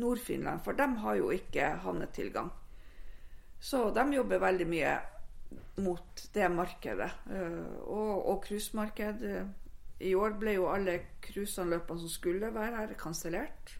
Nord-Finland, 0.00 0.62
for 0.64 0.72
de 0.72 0.86
har 1.02 1.16
jo 1.18 1.32
ikke 1.34 1.72
havnetilgang. 1.84 2.52
Så 3.60 3.90
de 3.96 4.04
jobber 4.14 4.40
veldig 4.40 4.68
mye 4.68 4.94
mot 5.84 6.22
det 6.32 6.48
markedet. 6.52 7.10
Uh, 7.28 7.74
og, 7.88 8.14
og 8.30 8.44
cruisemarked. 8.46 9.24
eh, 9.24 9.50
I 10.00 10.14
år 10.14 10.38
ble 10.40 10.54
jo 10.56 10.70
alle 10.70 11.00
cruiseanløpene 11.20 12.00
som 12.00 12.08
skulle 12.08 12.54
være 12.54 12.76
her, 12.76 12.94
kansellert. 13.00 13.79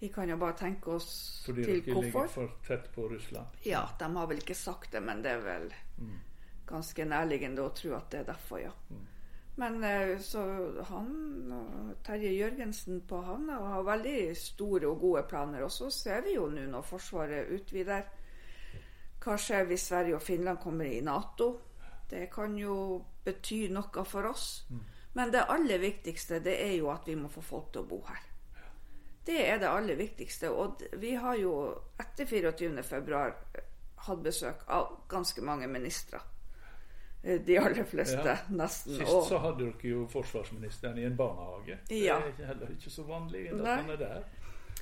Vi 0.00 0.08
kan 0.08 0.30
jo 0.32 0.36
bare 0.40 0.56
tenke 0.56 0.94
oss 0.96 1.42
Fordi 1.44 1.64
til 1.64 1.82
dere 1.84 2.02
ligger 2.02 2.28
for 2.32 2.52
tett 2.66 2.86
på 2.94 3.08
Russland. 3.10 3.60
Ja, 3.68 3.82
de 3.98 4.08
har 4.16 4.28
vel 4.30 4.40
ikke 4.40 4.56
sagt 4.56 4.92
det, 4.92 5.02
men 5.04 5.20
det 5.22 5.34
er 5.36 5.42
vel 5.44 5.72
ganske 6.70 7.04
nærliggende 7.04 7.66
å 7.66 7.72
tro 7.76 7.92
at 7.98 8.10
det 8.12 8.22
er 8.22 8.30
derfor, 8.30 8.62
ja. 8.62 8.72
Men 9.60 9.84
eh, 9.84 10.14
så 10.24 10.42
han 10.88 11.52
og 11.52 11.90
Terje 12.06 12.30
Jørgensen 12.32 13.02
på 13.08 13.18
havna 13.26 13.58
har 13.74 13.84
veldig 13.84 14.36
store 14.38 14.88
og 14.88 15.02
gode 15.02 15.24
planer. 15.28 15.66
Og 15.66 15.72
så 15.74 15.90
ser 15.92 16.22
vi 16.24 16.36
jo 16.38 16.46
nå 16.48 16.64
når 16.70 16.86
Forsvaret 16.86 17.50
utvider. 17.52 18.06
Hva 19.20 19.36
skjer 19.36 19.66
hvis 19.68 19.84
Sverige 19.90 20.16
og 20.16 20.24
Finland 20.24 20.62
kommer 20.62 20.88
i 20.88 21.02
Nato? 21.04 21.50
Det 22.08 22.30
kan 22.32 22.56
jo 22.56 23.02
bety 23.24 23.66
noe 23.74 24.04
for 24.08 24.30
oss. 24.30 24.64
Men 25.12 25.32
det 25.34 25.44
aller 25.50 25.82
viktigste 25.82 26.40
det 26.40 26.56
er 26.64 26.76
jo 26.78 26.88
at 26.94 27.06
vi 27.06 27.18
må 27.18 27.28
få 27.28 27.44
folk 27.44 27.72
til 27.74 27.84
å 27.84 27.90
bo 27.90 28.00
her. 28.08 28.29
Det 29.30 29.44
er 29.46 29.60
det 29.62 29.68
aller 29.70 29.94
viktigste. 29.98 30.50
Og 30.50 30.82
vi 30.98 31.12
har 31.14 31.36
jo 31.38 31.54
etter 32.02 32.26
24.2 32.26 33.20
hatt 34.06 34.22
besøk 34.24 34.64
av 34.72 34.88
ganske 35.12 35.42
mange 35.44 35.68
ministre. 35.70 36.18
Eh, 37.22 37.38
De 37.46 37.58
aller 37.60 37.84
fleste, 37.84 38.24
Ja. 38.24 38.36
nesten. 38.50 38.96
Sist 38.96 39.12
Og- 39.12 39.26
så 39.28 39.38
hadde 39.38 39.58
dere 39.66 39.90
jo 39.90 40.06
forsvarsministeren 40.08 40.98
i 40.98 41.04
en 41.04 41.16
barnehage. 41.16 41.78
Ja. 41.90 42.18
Det 42.36 42.40
er 42.42 42.46
heller 42.46 42.66
ikke 42.74 42.90
så 42.90 43.04
vanlig 43.06 43.50
at 43.50 43.56
Nei. 43.56 43.76
han 43.76 43.90
er 43.90 43.96
der. 43.96 44.22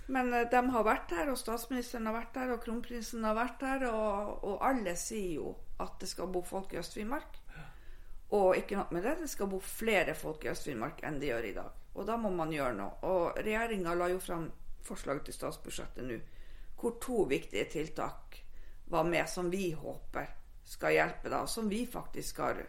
Men 0.06 0.32
eh, 0.32 0.44
de 0.50 0.62
har 0.70 0.84
vært 0.84 1.10
her, 1.10 1.30
og 1.30 1.36
statsministeren 1.38 2.06
har 2.06 2.14
vært 2.14 2.34
her, 2.40 2.52
og 2.52 2.62
kronprinsen 2.64 3.24
har 3.24 3.34
vært 3.34 3.60
her, 3.66 3.86
og, 3.90 4.44
og 4.44 4.58
alle 4.62 4.94
sier 4.96 5.34
jo 5.34 5.56
at 5.80 5.98
det 6.00 6.08
skal 6.08 6.26
bo 6.32 6.42
folk 6.42 6.72
i 6.72 6.76
Øst-Finnmark. 6.78 7.37
Og 8.36 8.56
ikke 8.56 8.76
nok 8.76 8.90
med 8.92 9.02
det, 9.02 9.14
det 9.22 9.28
skal 9.32 9.48
bo 9.48 9.60
flere 9.64 10.14
folk 10.14 10.44
i 10.44 10.50
Øst-Finnmark 10.52 11.00
enn 11.08 11.20
det 11.20 11.30
gjør 11.30 11.46
i 11.48 11.54
dag. 11.56 11.76
Og 11.94 12.06
da 12.06 12.16
må 12.20 12.30
man 12.30 12.52
gjøre 12.52 12.74
noe. 12.76 12.98
Og 13.08 13.38
regjeringa 13.40 13.94
la 13.96 14.10
jo 14.12 14.20
fram 14.20 14.50
forslag 14.84 15.24
til 15.24 15.36
statsbudsjettet 15.36 16.04
nå 16.06 16.18
hvor 16.78 16.94
to 17.02 17.24
viktige 17.26 17.64
tiltak 17.72 18.36
var 18.92 19.04
med 19.04 19.26
som 19.28 19.48
vi 19.50 19.72
håper 19.74 20.28
skal 20.64 20.94
hjelpe, 20.94 21.28
da, 21.32 21.40
som 21.46 21.68
vi 21.68 21.80
faktisk 21.86 22.38
har 22.38 22.60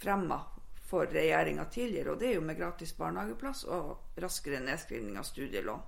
fremma 0.00 0.40
for 0.88 1.06
regjeringa 1.06 1.64
tidligere. 1.64 2.10
Og 2.10 2.18
det 2.18 2.28
er 2.28 2.34
jo 2.34 2.46
med 2.48 2.58
gratis 2.58 2.96
barnehageplass 2.98 3.64
og 3.70 4.18
raskere 4.20 4.58
nedskrivning 4.64 5.18
av 5.20 5.28
studielån. 5.28 5.84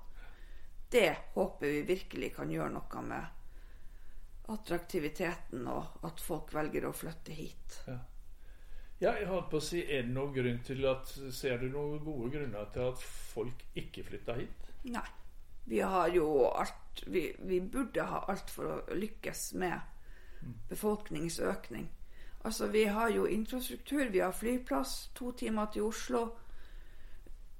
Det 0.91 1.17
håper 1.35 1.67
vi 1.67 1.83
virkelig 1.89 2.35
kan 2.37 2.53
gjøre 2.53 2.77
noe 2.77 3.03
med 3.03 4.53
attraktiviteten, 4.55 5.67
og 5.67 6.05
at 6.07 6.23
folk 6.23 6.55
velger 6.55 6.87
å 6.87 6.95
flytte 6.95 7.35
hit. 7.35 7.81
Ja. 7.89 7.99
Ja, 9.01 9.13
jeg 9.13 9.29
holdt 9.29 9.51
på 9.51 9.61
å 9.61 9.65
si, 9.65 9.83
er 9.85 10.07
det 10.07 10.15
noen 10.15 10.33
grunn 10.33 10.63
til 10.65 10.87
at 10.89 11.11
Ser 11.35 11.61
du 11.61 11.69
noen 11.69 12.01
gode 12.05 12.31
grunner 12.33 12.71
til 12.73 12.89
at 12.91 13.03
folk 13.05 13.67
ikke 13.77 14.05
flytter 14.07 14.41
hit? 14.41 14.71
Nei. 14.93 15.05
Vi 15.67 15.81
har 15.83 16.09
jo 16.15 16.47
alt 16.47 17.03
Vi, 17.11 17.27
vi 17.45 17.61
burde 17.61 18.07
ha 18.09 18.23
alt 18.31 18.51
for 18.51 18.71
å 18.71 18.97
lykkes 18.97 19.53
med 19.61 19.93
befolkningsøkning. 20.71 21.89
Altså, 22.47 22.67
vi 22.71 22.85
har 22.85 23.09
jo 23.11 23.25
infrastruktur, 23.27 24.09
vi 24.09 24.19
har 24.19 24.33
flyplass, 24.33 25.11
to 25.15 25.33
timer 25.33 25.67
til 25.73 25.83
Oslo. 25.83 26.21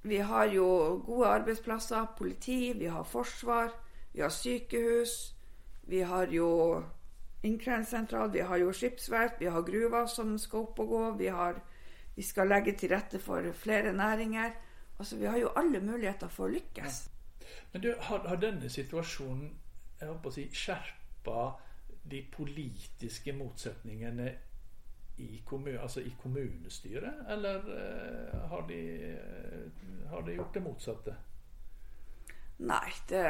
Vi 0.03 0.17
har 0.17 0.45
jo 0.45 0.67
gode 1.07 1.27
arbeidsplasser, 1.27 2.07
politi, 2.19 2.73
vi 2.79 2.87
har 2.87 3.03
forsvar, 3.03 3.73
vi 4.13 4.21
har 4.21 4.31
sykehus. 4.31 5.35
Vi 5.83 6.01
har 6.01 6.31
jo 6.31 6.83
innkrevingssentral, 7.47 8.31
vi 8.35 8.45
har 8.47 8.61
jo 8.61 8.73
skipsverft, 8.75 9.41
vi 9.41 9.51
har 9.53 9.65
gruver 9.67 10.07
som 10.11 10.37
skal 10.39 10.67
opp 10.67 10.81
og 10.85 10.89
gå. 10.93 11.03
Vi, 11.23 11.29
har, 11.33 11.61
vi 12.17 12.25
skal 12.27 12.51
legge 12.51 12.77
til 12.79 12.93
rette 12.95 13.21
for 13.23 13.53
flere 13.57 13.93
næringer. 13.97 14.57
Altså, 14.99 15.17
vi 15.21 15.29
har 15.29 15.39
jo 15.39 15.53
alle 15.57 15.81
muligheter 15.81 16.33
for 16.33 16.49
å 16.49 16.55
lykkes. 16.57 17.05
Men 17.73 17.85
du, 17.85 17.93
har, 18.09 18.27
har 18.29 18.41
denne 18.43 18.71
situasjonen 18.73 19.53
jeg 20.01 20.09
håper 20.11 20.29
å 20.29 20.35
si, 20.35 20.49
skjerpa 20.53 21.45
de 22.07 22.21
politiske 22.33 23.33
motsetningene 23.37 24.27
i, 25.17 25.41
kommun, 25.45 25.79
altså 25.81 26.03
i 26.05 26.13
kommunestyret, 26.21 27.25
eller 27.33 27.71
eh, 27.73 28.43
har, 28.51 28.67
de, 28.69 28.81
eh, 29.09 29.87
har 30.11 30.27
de 30.27 30.37
gjort 30.37 30.55
det 30.55 30.63
motsatte? 30.63 31.15
Nei, 32.57 32.93
det 33.09 33.23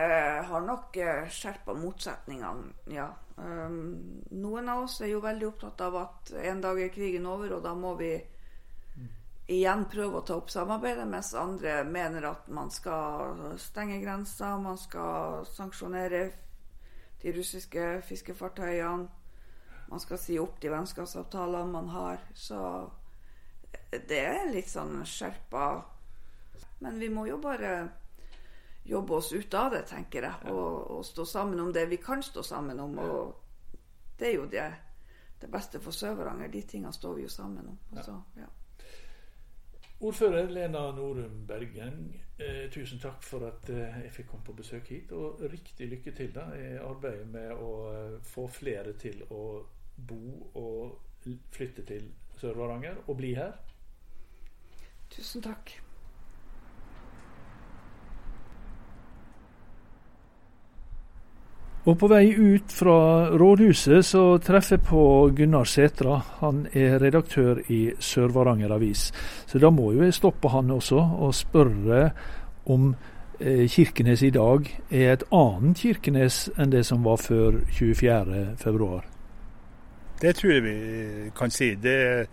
har 0.46 0.62
nok 0.62 0.96
uh, 1.02 1.26
skjerpa 1.32 1.74
motsetningene, 1.74 2.70
ja. 2.94 3.08
Um, 3.36 4.22
noen 4.32 4.68
av 4.72 4.84
oss 4.84 5.00
er 5.02 5.10
jo 5.10 5.20
veldig 5.24 5.48
opptatt 5.48 5.82
av 5.84 5.96
at 6.00 6.30
en 6.46 6.62
dag 6.62 6.78
er 6.80 6.92
krigen 6.94 7.26
over, 7.28 7.56
og 7.58 7.64
da 7.66 7.74
må 7.76 7.96
vi 7.98 8.14
igjen 9.46 9.84
prøve 9.90 10.20
å 10.20 10.24
ta 10.26 10.38
opp 10.38 10.50
samarbeidet, 10.50 11.06
mens 11.10 11.34
andre 11.38 11.80
mener 11.84 12.30
at 12.30 12.48
man 12.48 12.70
skal 12.70 13.58
stenge 13.62 14.00
grensa, 14.02 14.56
man 14.58 14.78
skal 14.78 15.46
sanksjonere 15.50 16.22
de 17.22 17.34
russiske 17.36 17.84
fiskefartøyene, 18.06 19.06
man 19.86 20.02
skal 20.02 20.18
si 20.18 20.38
opp 20.42 20.58
de 20.62 20.70
vennskapsavtalene 20.72 21.70
man 21.70 21.92
har. 21.94 22.22
Så 22.34 22.58
det 24.10 24.22
er 24.22 24.50
litt 24.50 24.70
sånn 24.70 24.98
skjerpa 25.06 25.66
Men 26.82 26.98
vi 26.98 27.06
må 27.08 27.22
jo 27.28 27.38
bare 27.40 27.86
jobbe 28.86 29.14
oss 29.14 29.32
ut 29.32 29.54
av 29.54 29.72
det, 29.74 29.82
tenker 29.90 30.28
jeg, 30.28 30.52
og, 30.52 30.90
og 30.96 31.04
stå 31.04 31.24
sammen 31.26 31.60
om 31.60 31.72
det 31.72 31.86
vi 31.90 31.98
kan 32.02 32.22
stå 32.22 32.42
sammen 32.42 32.80
om. 32.80 32.98
Og 32.98 33.34
det 34.18 34.28
er 34.28 34.36
jo 34.36 34.46
det, 34.50 34.66
det 35.40 35.50
beste 35.50 35.80
for 35.82 35.96
Sør-Varanger. 35.96 36.52
De 36.52 36.62
tingene 36.62 36.92
står 36.94 37.18
vi 37.18 37.26
jo 37.26 37.32
sammen 37.32 37.66
om. 37.72 37.78
Og 37.92 38.04
så, 38.04 38.20
ja. 38.38 38.48
Ordfører 40.06 40.50
Lena 40.52 40.90
Norum 40.92 41.46
Bergen, 41.48 42.12
eh, 42.38 42.66
tusen 42.70 43.00
takk 43.00 43.22
for 43.24 43.46
at 43.48 43.70
eh, 43.72 44.02
jeg 44.04 44.12
fikk 44.12 44.26
komme 44.28 44.44
på 44.44 44.56
besøk 44.58 44.90
hit. 44.92 45.12
Og 45.16 45.40
riktig 45.50 45.88
lykke 45.88 46.12
til 46.16 46.34
da 46.34 46.50
i 46.52 46.74
arbeidet 46.76 47.26
med 47.32 47.54
å 47.56 47.72
eh, 47.94 48.18
få 48.20 48.44
flere 48.52 48.92
til 49.00 49.24
å 49.32 49.42
bo 49.96 50.50
og 50.60 51.32
flytte 51.56 51.86
til 51.88 52.10
Sør-Varanger 52.36 53.06
og 53.06 53.16
bli 53.16 53.32
her. 53.38 53.56
Tusen 55.10 55.42
takk. 55.42 55.78
Og 61.86 61.94
på 62.00 62.08
vei 62.10 62.32
ut 62.34 62.72
fra 62.74 63.30
rådhuset 63.38 64.02
så 64.08 64.22
treffer 64.42 64.74
jeg 64.74 64.86
på 64.88 65.02
Gunnar 65.38 65.68
Sætra. 65.70 66.16
Han 66.40 66.64
er 66.74 66.98
redaktør 66.98 67.60
i 67.70 67.92
Sør-Varanger 68.02 68.74
Avis. 68.74 69.12
Så 69.46 69.60
da 69.62 69.70
må 69.70 69.92
jo 69.94 70.02
jeg 70.02 70.16
stoppe 70.16 70.50
han 70.50 70.72
også 70.74 70.98
og 70.98 71.34
spørre 71.34 72.08
om 72.66 72.88
eh, 73.38 73.68
Kirkenes 73.70 74.24
i 74.26 74.32
dag 74.34 74.66
er 74.90 75.12
et 75.12 75.22
annet 75.30 75.78
Kirkenes 75.78 76.48
enn 76.58 76.74
det 76.74 76.82
som 76.90 77.06
var 77.06 77.22
før 77.22 77.60
24.2. 77.78 78.90
Det 80.26 80.34
tror 80.34 80.52
jeg 80.56 80.66
vi 80.66 80.76
kan 81.38 81.54
si. 81.54 81.74
Det, 81.78 82.26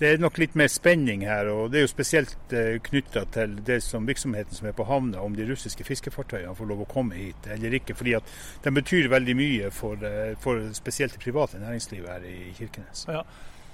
det 0.00 0.08
er 0.14 0.22
nok 0.22 0.38
litt 0.40 0.54
mer 0.56 0.70
spenning 0.72 1.26
her. 1.28 1.48
og 1.52 1.70
Det 1.72 1.78
er 1.80 1.84
jo 1.84 1.90
spesielt 1.92 2.54
eh, 2.56 2.78
knytta 2.80 3.26
til 3.34 3.58
det 3.66 3.82
som 3.84 4.06
virksomheten 4.08 4.56
som 4.56 4.66
er 4.70 4.72
på 4.76 4.86
havna, 4.88 5.20
om 5.20 5.36
de 5.36 5.44
russiske 5.50 5.84
fiskefartøyene 5.84 6.56
får 6.56 6.70
lov 6.72 6.82
å 6.86 6.88
komme 6.90 7.14
hit 7.20 7.50
eller 7.52 7.76
ikke. 7.76 7.94
fordi 7.94 8.16
at 8.16 8.34
de 8.64 8.72
betyr 8.80 9.10
veldig 9.12 9.36
mye 9.36 9.70
for, 9.70 10.00
eh, 10.00 10.34
for 10.40 10.72
spesielt 10.72 11.12
det 11.12 11.20
private 11.20 11.60
næringslivet 11.60 12.08
her 12.08 12.24
i 12.24 12.52
Kirkenes. 12.58 13.06
Ja. 13.08 13.22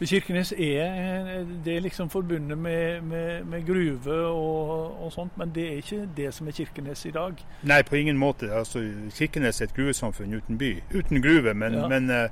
Kirkenes 0.04 0.50
er, 0.52 1.44
det 1.64 1.76
er 1.76 1.80
liksom 1.80 2.10
forbundet 2.12 2.58
med, 2.58 3.00
med, 3.02 3.44
med 3.48 3.62
gruve 3.66 4.12
og, 4.28 5.04
og 5.06 5.12
sånt, 5.14 5.38
men 5.40 5.54
det 5.54 5.64
er 5.70 5.78
ikke 5.80 6.02
det 6.16 6.34
som 6.36 6.50
er 6.50 6.52
Kirkenes 6.52 7.06
i 7.08 7.10
dag. 7.14 7.32
Nei, 7.62 7.78
på 7.82 7.96
ingen 7.96 8.18
måte. 8.20 8.50
Altså, 8.52 8.82
Kirkenes 9.16 9.60
er 9.62 9.70
et 9.70 9.74
gruvesamfunn 9.78 10.34
uten 10.36 10.58
by. 10.60 10.74
Uten 10.92 11.22
gruve, 11.24 11.54
men, 11.54 11.72
Ja. 11.80 11.88
men, 11.88 12.10
eh, 12.10 12.28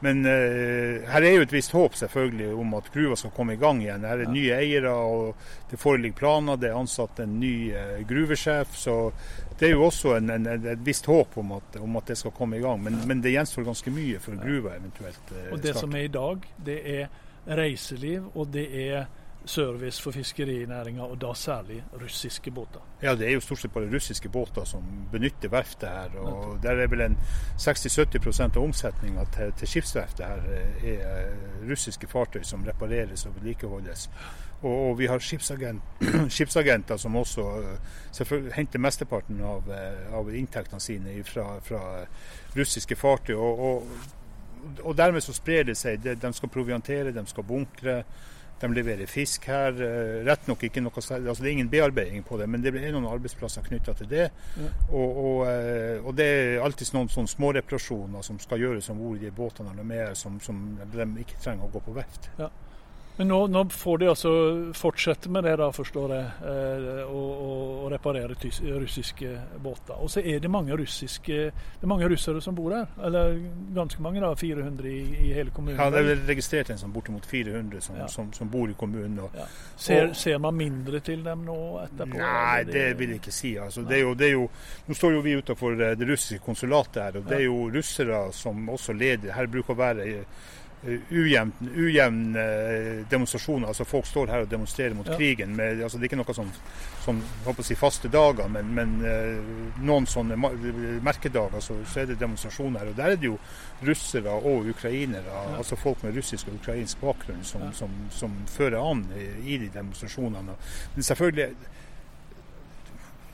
men 0.00 0.20
uh, 0.26 1.04
her 1.10 1.22
er 1.26 1.32
jo 1.36 1.42
et 1.46 1.52
visst 1.52 1.72
håp 1.74 1.94
selvfølgelig 1.98 2.52
om 2.54 2.74
at 2.78 2.90
gruva 2.94 3.16
skal 3.18 3.32
komme 3.34 3.56
i 3.56 3.60
gang 3.60 3.80
igjen. 3.82 4.04
Her 4.06 4.18
er 4.22 4.26
Ja. 4.28 4.30
nye 4.30 4.52
eiere, 4.54 4.92
og 4.94 5.34
det 5.70 5.78
foreligger 5.82 6.16
planer. 6.20 6.56
Det 6.56 6.70
er 6.70 6.78
ansatt 6.78 7.18
en 7.24 7.38
ny 7.40 7.72
uh, 7.74 7.98
gruvesjef. 8.08 8.76
Så 8.78 8.96
det 9.58 9.68
er 9.68 9.72
jo 9.74 9.84
også 9.88 10.16
en, 10.20 10.30
en, 10.30 10.46
et 10.54 10.84
visst 10.86 11.06
håp 11.10 11.34
om 11.42 11.52
at, 11.58 11.80
om 11.82 11.96
at 11.98 12.06
det 12.12 12.18
skal 12.20 12.30
komme 12.36 12.56
i 12.58 12.62
gang. 12.62 12.82
Men, 12.82 13.00
men 13.10 13.20
det 13.24 13.32
gjenstår 13.34 13.66
ganske 13.66 13.90
mye 13.90 14.20
før 14.22 14.38
gruva 14.44 14.76
eventuelt 14.78 15.32
eh, 15.34 15.48
Og 15.52 15.58
det 15.62 15.72
starter. 15.74 15.80
som 15.80 15.94
er 15.98 16.04
i 16.06 16.12
dag, 16.14 16.46
det 16.66 16.78
er 17.00 17.08
reiseliv, 17.58 18.30
og 18.34 18.52
det 18.54 18.66
er 18.88 19.06
service 19.48 20.02
for 20.02 20.12
fiskerinæringa, 20.12 21.02
og 21.02 21.20
da 21.20 21.32
særlig 21.34 21.84
russiske 22.02 22.50
båter. 22.50 22.80
Ja, 23.02 23.14
det 23.14 23.28
er 23.28 23.36
jo 23.36 23.40
stort 23.40 23.62
sett 23.62 23.72
bare 23.72 23.90
russiske 23.92 24.28
båter 24.28 24.64
som 24.68 24.84
benytter 25.12 25.48
verftet 25.52 25.88
her. 25.88 26.18
og 26.20 26.58
Der 26.62 26.82
er 26.82 26.86
vel 26.86 27.00
en 27.00 27.18
60-70 27.58 28.42
av 28.44 28.62
omsetninga 28.62 29.24
til, 29.36 29.52
til 29.58 29.68
skipsverftet 29.68 30.26
her 30.26 30.42
eh, 30.52 30.84
er 30.94 31.30
eh, 31.30 31.70
russiske 31.70 32.06
fartøy 32.06 32.42
som 32.42 32.66
repareres 32.66 33.26
og 33.26 33.34
vedlikeholdes. 33.38 34.10
Og, 34.62 34.90
og 34.90 34.98
vi 34.98 35.06
har 35.06 35.18
skipsagent, 35.18 35.82
skipsagenter 36.36 36.96
som 36.96 37.16
også 37.16 37.48
eh, 37.62 38.36
henter 38.56 38.78
mesteparten 38.78 39.40
av, 39.40 39.70
av 40.12 40.30
inntektene 40.34 40.80
sine 40.80 41.22
fra, 41.24 41.58
fra 41.62 41.82
russiske 42.56 42.96
fartøy. 42.96 43.34
og, 43.34 43.58
og 43.58 44.14
og 44.84 44.96
dermed 44.98 45.20
så 45.20 45.32
sprer 45.32 45.62
det 45.62 45.76
seg. 45.78 46.02
De, 46.02 46.16
de 46.18 46.32
skal 46.34 46.50
proviantere, 46.52 47.12
de 47.14 47.22
skal 47.30 47.46
bunkre. 47.46 48.02
De 48.60 48.68
leverer 48.74 49.06
fisk 49.06 49.44
her. 49.46 49.72
eh, 49.82 50.24
Rett 50.26 50.48
nok 50.48 50.62
ikke 50.66 50.82
noe 50.82 50.92
altså 50.98 51.18
det 51.42 51.46
er 51.46 51.52
ingen 51.52 51.70
bearbeiding 51.70 52.24
på 52.26 52.38
det, 52.40 52.48
men 52.50 52.62
det 52.64 52.74
er 52.74 52.92
noen 52.92 53.06
arbeidsplasser 53.06 53.62
knytta 53.68 53.94
til 54.00 54.08
det. 54.10 54.30
Ja. 54.58 54.70
Og, 54.90 55.20
og, 55.24 55.42
eh, 55.48 55.98
og 56.04 56.16
det 56.18 56.26
er 56.26 56.64
alltid 56.64 56.90
noen 56.96 57.08
sånne 57.12 57.30
småreparasjoner 57.30 58.22
som 58.26 58.38
skal 58.42 58.58
gjøres 58.64 58.90
om 58.90 58.98
bord 58.98 59.22
i 59.22 59.30
båtene 59.30 59.74
når 59.76 59.84
de 59.92 60.00
er 60.08 60.14
som, 60.18 60.40
som 60.40 60.64
de 60.92 61.08
ikke 61.22 61.38
trenger 61.42 61.68
å 61.68 61.72
gå 61.76 61.84
på 61.86 61.94
verft. 62.00 62.30
Men 63.18 63.28
nå, 63.28 63.38
nå, 63.46 63.64
får 63.68 63.98
de 63.98 64.08
altså 64.12 64.30
fortsette 64.78 65.30
med 65.34 65.42
det, 65.42 65.56
da, 65.58 65.66
forstår 65.74 66.12
jeg, 66.14 66.26
eh, 66.46 66.98
å, 67.10 67.22
å 67.82 67.88
reparere 67.90 68.36
tys, 68.38 68.60
russiske 68.62 69.32
båter. 69.58 69.96
Og 69.98 70.12
så 70.12 70.22
er 70.22 70.38
det 70.44 70.50
mange 70.54 70.76
russiske, 70.78 71.38
det 71.50 71.82
er 71.82 71.90
mange 71.90 72.06
russere 72.12 72.38
som 72.44 72.54
bor 72.54 72.70
der. 72.70 72.92
Eller 73.08 73.40
ganske 73.74 74.04
mange, 74.06 74.22
da, 74.22 74.30
400 74.38 74.86
i, 74.92 75.00
i 75.26 75.32
hele 75.34 75.50
kommunen. 75.50 75.80
Ja, 75.80 75.88
det 75.90 76.04
er 76.04 76.06
vel 76.12 76.22
registrert 76.28 76.70
en 76.70 76.78
som 76.78 76.92
bortimot 76.94 77.26
400 77.26 77.82
som, 77.88 77.96
ja. 77.98 78.06
som, 78.12 78.28
som 78.36 78.52
bor 78.52 78.70
i 78.70 78.76
kommunen. 78.78 79.18
Og, 79.24 79.34
ja. 79.34 79.48
ser, 79.74 80.12
og, 80.12 80.14
ser, 80.20 80.38
man 80.44 80.54
mindre 80.54 81.02
til 81.02 81.26
dem 81.26 81.42
nå 81.48 81.58
etterpå? 81.88 82.20
Nei, 82.22 82.60
det, 82.68 82.76
det, 82.76 82.84
vil 83.00 83.16
jeg 83.16 83.22
ikke 83.24 83.34
si. 83.34 83.52
Altså, 83.58 83.82
det 83.88 83.98
er 83.98 84.04
jo, 84.04 84.12
det 84.14 84.28
er 84.28 84.34
jo, 84.36 84.46
nå 84.86 84.98
står 85.00 85.16
jo 85.16 85.24
vi 85.26 85.34
utenfor 85.42 85.74
eh, 85.74 85.96
det 85.98 86.06
russiske 86.12 86.38
konsulatet 86.46 87.02
her, 87.02 87.18
og 87.18 87.26
det 87.26 87.40
er 87.40 87.48
jo 87.48 87.66
russere 87.74 88.22
som 88.44 88.62
også 88.78 88.94
leder. 88.94 89.34
Her 89.34 89.50
bruker 89.50 89.74
å 89.74 89.80
være 89.82 90.08
ujevn, 91.10 91.52
ujevn 91.76 92.36
eh, 92.36 93.06
demonstrasjoner. 93.10 93.68
altså 93.68 93.84
Folk 93.84 94.06
står 94.06 94.26
her 94.26 94.44
og 94.44 94.50
demonstrerer 94.50 94.94
mot 94.94 95.06
ja. 95.06 95.16
krigen. 95.16 95.56
Med, 95.56 95.82
altså 95.82 95.98
Det 95.98 96.06
er 96.06 96.12
ikke 96.12 96.20
noe 96.20 96.36
som, 96.36 96.52
som 97.04 97.22
si, 97.66 97.74
faste 97.74 98.10
dager, 98.12 98.48
men, 98.52 98.70
men 98.74 98.94
uh, 99.02 99.80
noen 99.82 100.06
sånne 100.06 100.36
merkedager 100.38 101.60
så, 101.64 101.78
så, 101.84 102.02
er 102.02 102.12
det 102.12 102.20
demonstrasjoner. 102.20 102.92
og 102.92 102.98
Der 102.98 103.14
er 103.14 103.18
det 103.18 103.30
jo 103.30 103.38
russere 103.86 104.34
og 104.38 104.68
ukrainere, 104.70 105.26
ja. 105.26 105.56
altså 105.58 105.76
folk 105.76 106.02
med 106.06 106.16
russisk 106.16 106.48
og 106.48 106.60
ukrainsk 106.60 107.00
bakgrunn, 107.02 107.42
som, 107.44 107.66
ja. 107.66 107.72
som, 107.74 107.98
som 108.14 108.38
fører 108.50 108.78
an 108.82 109.06
i, 109.18 109.28
i 109.54 109.58
de 109.64 109.72
demonstrasjonene. 109.74 110.54
Men 110.94 111.10
selvfølgelig 111.10 111.74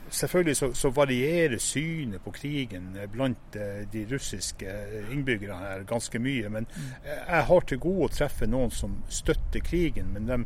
Selvfølgelig 0.09 0.57
så, 0.57 0.69
så, 0.73 0.89
varierer 0.93 1.57
synet 1.57 2.21
på 2.23 2.31
krigen 2.35 2.93
blant 3.11 3.55
eh, 3.57 3.83
de 3.93 4.05
russiske 4.11 4.75
innbyggerne 5.11 5.57
her 5.57 5.83
ganske 5.89 6.19
mye. 6.19 6.49
Men 6.49 6.67
mm. 6.69 6.93
jeg 7.07 7.43
har 7.49 7.67
til 7.67 7.81
gode 7.81 8.09
å 8.09 8.13
treffe 8.13 8.47
noen 8.49 8.71
som 8.71 8.99
støtter 9.09 9.65
krigen. 9.65 10.13
Men 10.13 10.29
de 10.29 10.45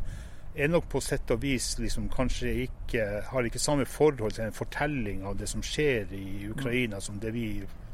er 0.59 0.71
nok 0.71 0.89
på 0.91 1.01
sett 1.01 1.31
og 1.31 1.41
vis 1.43 1.71
liksom 1.79 2.09
kanskje 2.13 2.53
ikke 2.65 3.05
har 3.29 3.47
ikke 3.47 3.61
samme 3.61 3.85
forhold 3.87 4.35
til 4.35 4.47
en 4.47 4.55
fortelling 4.55 5.23
av 5.27 5.37
det 5.39 5.49
som 5.49 5.63
skjer 5.63 6.11
i 6.15 6.49
Ukraina, 6.51 6.99
som 7.01 7.19
det 7.19 7.33
vi 7.35 7.47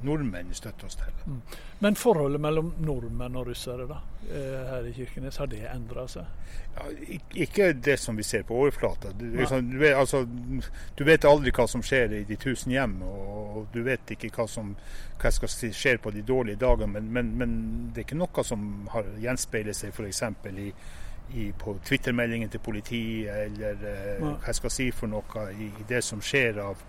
nordmenn 0.06 0.54
støtter 0.54 0.86
oss 0.86 0.96
til. 0.96 1.14
Mm. 1.26 1.42
Men 1.80 1.96
forholdet 1.96 2.42
mellom 2.42 2.74
nordmenn 2.86 3.38
og 3.40 3.48
russere 3.48 3.88
da, 3.90 4.00
eh, 4.30 4.66
her 4.70 4.88
i 4.90 4.94
Kirkenes, 4.94 5.38
har 5.38 5.48
det 5.52 5.64
endra 5.72 6.08
seg? 6.12 6.26
Ja, 6.76 6.90
ikke 7.46 7.72
det 7.74 7.98
som 8.00 8.18
vi 8.18 8.24
ser 8.24 8.44
på 8.44 8.58
overflata. 8.60 9.14
Du, 9.20 9.26
liksom, 9.38 9.72
du, 9.72 9.78
vet, 9.80 9.96
altså, 9.96 10.26
du, 10.98 11.04
vet 11.08 11.26
aldri 11.26 11.54
hva 11.56 11.68
som 11.72 11.84
skjer 11.84 12.20
i 12.20 12.24
de 12.28 12.36
tusen 12.36 12.72
hjem, 12.76 13.00
og 13.08 13.66
du 13.74 13.82
vet 13.84 14.16
ikke 14.16 14.34
hva 14.36 14.48
som 14.52 14.76
hva 15.22 15.32
skal 15.32 15.52
skje 15.74 15.98
på 16.04 16.12
de 16.12 16.22
dårlige 16.28 16.60
dagene, 16.62 16.92
men, 17.00 17.10
men, 17.14 17.34
men, 17.40 17.58
det 17.94 18.04
er 18.04 18.10
ikke 18.10 18.20
noe 18.20 18.44
som 18.44 18.88
har 18.92 19.08
gjenspeilet 19.22 19.78
seg 19.78 19.96
f.eks. 19.96 20.24
i 20.52 20.72
i, 21.34 21.52
på 21.58 21.78
Twitter-meldingen 21.86 22.50
til 22.50 22.62
politiet, 22.64 23.50
eller 23.50 23.84
eh, 23.90 24.22
hva 24.22 24.38
jeg 24.46 24.62
skal 24.62 24.74
si 24.74 24.90
for 24.96 25.12
noe 25.12 25.50
i, 25.56 25.72
i 25.72 25.88
det 25.90 26.04
som 26.06 26.22
skjer 26.24 26.62
av 26.64 26.86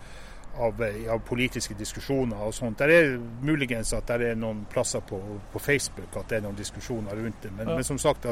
av, 0.58 0.82
av, 1.10 1.18
politiske 1.18 1.74
diskusjoner 1.74 2.40
og 2.46 2.54
sånt. 2.54 2.78
Det 2.78 2.96
er 2.96 3.18
muligens 3.44 3.92
at 3.96 4.08
det 4.08 4.30
er 4.32 4.38
noen 4.40 4.64
plasser 4.72 5.02
på, 5.04 5.18
på, 5.52 5.60
Facebook 5.60 6.16
at 6.16 6.30
det 6.30 6.38
er 6.38 6.46
noen 6.46 6.56
diskusjoner 6.56 7.16
rundt 7.18 7.42
det. 7.42 7.52
Men, 7.56 7.68
ja. 7.68 7.76
men 7.76 7.84
som 7.84 7.98
sagt, 8.00 8.26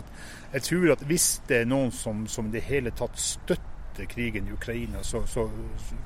jeg 0.53 0.67
tror 0.69 0.95
at 0.95 1.05
hvis 1.09 1.29
det 1.49 1.63
er 1.63 1.69
noen 1.69 1.93
som, 1.93 2.25
som 2.31 2.51
det 2.53 2.65
hele 2.69 2.95
tatt 2.97 3.19
støtter 3.21 4.09
krigen 4.11 4.49
i 4.49 4.57
Ukraina, 4.57 5.03
så, 5.05 5.25
så, 5.29 5.49
så 5.85 6.01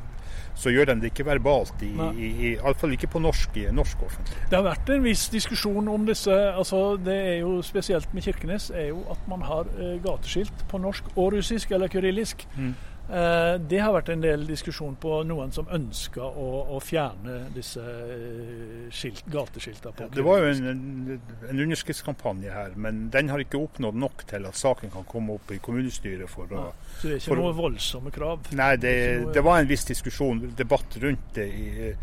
gjør 0.72 0.90
de 0.90 0.96
det 1.02 1.12
ikke 1.12 1.26
verbalt, 1.28 1.82
i, 1.86 1.92
i, 1.94 2.28
i, 2.28 2.52
iallfall 2.56 2.94
ikke 2.96 3.10
på 3.12 3.22
norsk, 3.22 3.56
i 3.60 3.68
norsk 3.74 4.02
offentlig. 4.02 4.38
Det 4.50 4.58
har 4.58 4.66
vært 4.66 4.90
en 4.94 5.04
viss 5.06 5.28
diskusjon 5.30 5.90
om 5.92 6.06
disse. 6.08 6.34
altså 6.34 6.96
Det 6.98 7.14
er 7.14 7.36
jo 7.44 7.60
spesielt 7.62 8.14
med 8.14 8.26
Kirkenes 8.26 8.70
er 8.74 8.90
jo 8.90 9.04
at 9.12 9.28
man 9.30 9.44
har 9.46 9.70
uh, 9.78 9.94
gateskilt 10.02 10.64
på 10.68 10.80
norsk 10.82 11.12
og 11.14 11.32
russisk, 11.36 11.70
eller 11.76 11.90
kyrillisk. 11.92 12.42
Mm. 12.56 12.74
Eh, 13.08 13.54
det 13.70 13.78
har 13.80 13.94
vært 13.94 14.10
en 14.12 14.20
del 14.20 14.42
diskusjon 14.44 14.96
på 15.00 15.22
noen 15.24 15.52
som 15.54 15.68
ønsker 15.72 16.20
å, 16.22 16.48
å 16.76 16.80
fjerne 16.84 17.38
disse 17.54 17.80
eh, 17.80 18.90
skilt, 18.92 19.24
gateskiltene. 19.32 20.04
Ja, 20.04 20.08
det 20.12 20.24
var 20.26 20.42
jo 20.42 20.50
en, 20.52 20.68
en, 21.16 21.62
underskriftskampanje 21.64 22.52
her, 22.52 22.76
men 22.76 23.06
den 23.14 23.32
har 23.32 23.40
ikke 23.40 23.62
oppnådd 23.64 23.96
nok 23.96 24.26
til 24.28 24.48
at 24.50 24.60
saken 24.60 24.92
kan 24.92 25.08
komme 25.08 25.38
opp 25.38 25.56
i 25.56 25.60
kommunestyret. 25.64 26.28
for 26.28 26.52
å... 26.52 26.68
Ja, 26.68 26.94
så 26.98 27.08
det 27.08 27.14
er 27.14 27.22
ikke 27.22 27.32
for, 27.32 27.44
noe 27.46 27.56
voldsomme 27.56 28.12
krav? 28.12 28.52
Nei, 28.60 28.72
det, 28.76 28.94
det, 29.00 29.34
det, 29.38 29.44
var 29.46 29.62
en 29.62 29.72
viss 29.72 29.88
diskusjon, 29.88 30.44
debatt 30.58 31.00
rundt 31.00 31.36
det. 31.40 31.48
i 31.48 31.94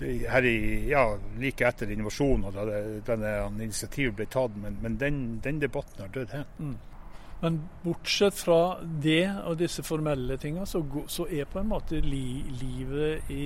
her 0.00 0.44
i, 0.48 0.88
ja, 0.88 1.02
like 1.38 1.66
etter 1.68 1.90
invasjonen 1.92 2.54
da 2.54 2.62
denne 3.04 3.32
initiativet 3.60 4.14
ble 4.16 4.26
tatt, 4.32 4.54
men, 4.56 4.78
men 4.80 4.96
den, 5.00 5.18
den, 5.44 5.60
debatten 5.60 6.06
har 6.06 6.14
dødd 6.14 6.32
hen. 6.32 6.46
Mm. 6.58 6.78
Men 7.40 7.60
bortsett 7.82 8.36
fra 8.36 8.78
det 9.02 9.24
og 9.48 9.56
disse 9.60 9.82
formelle 9.86 10.36
tinga, 10.40 10.66
så, 10.68 10.82
så, 11.08 11.24
er 11.26 11.48
på 11.48 11.62
en 11.62 11.70
måte 11.70 12.00
li, 12.04 12.42
livet 12.60 13.30
i 13.32 13.44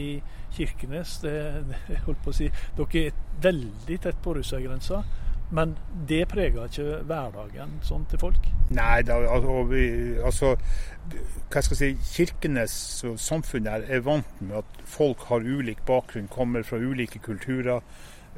Kirkenes 0.55 1.21
det, 1.23 1.37
det, 1.69 2.01
holdt 2.07 2.25
på 2.25 2.33
å 2.33 2.39
si, 2.41 2.49
Dere 2.79 3.05
er 3.05 3.21
veldig 3.45 4.01
tett 4.03 4.19
på 4.25 4.35
russergrensa. 4.39 5.05
Men 5.55 5.77
det 6.09 6.25
preger 6.33 6.67
ikke 6.67 7.03
hverdagen 7.07 7.77
sånn 7.85 8.07
til 8.11 8.19
folk? 8.19 8.47
Nei, 8.75 9.03
da, 9.07 9.21
altså, 9.31 9.61
altså 10.25 10.55
hva 11.53 11.63
skal 11.63 11.77
jeg 11.77 11.99
si, 12.01 12.09
Kirkenes 12.17 12.77
og 13.07 13.21
samfunnet 13.23 13.87
er 13.93 14.03
vant 14.07 14.41
med 14.41 14.63
at 14.63 14.83
folk 14.89 15.29
har 15.29 15.45
ulik 15.45 15.85
bakgrunn, 15.87 16.31
kommer 16.33 16.65
fra 16.67 16.81
ulike 16.81 17.21
kulturer. 17.23 17.85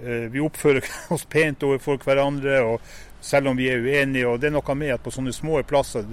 Eh, 0.02 0.28
vi 0.32 0.42
oppfører 0.44 0.84
oss 1.14 1.26
pent 1.30 1.62
overfor 1.66 2.00
hverandre. 2.04 2.60
og 2.62 2.80
selv 3.26 3.48
om 3.48 3.56
vi 3.56 3.68
er 3.68 3.80
uenige. 3.80 4.26
og 4.28 4.40
Det 4.40 4.46
er 4.46 4.54
noe 4.54 4.74
med 4.78 4.92
at 4.94 5.02
på 5.02 5.10
sånne 5.10 5.32
små 5.34 5.62
plasser 5.66 6.04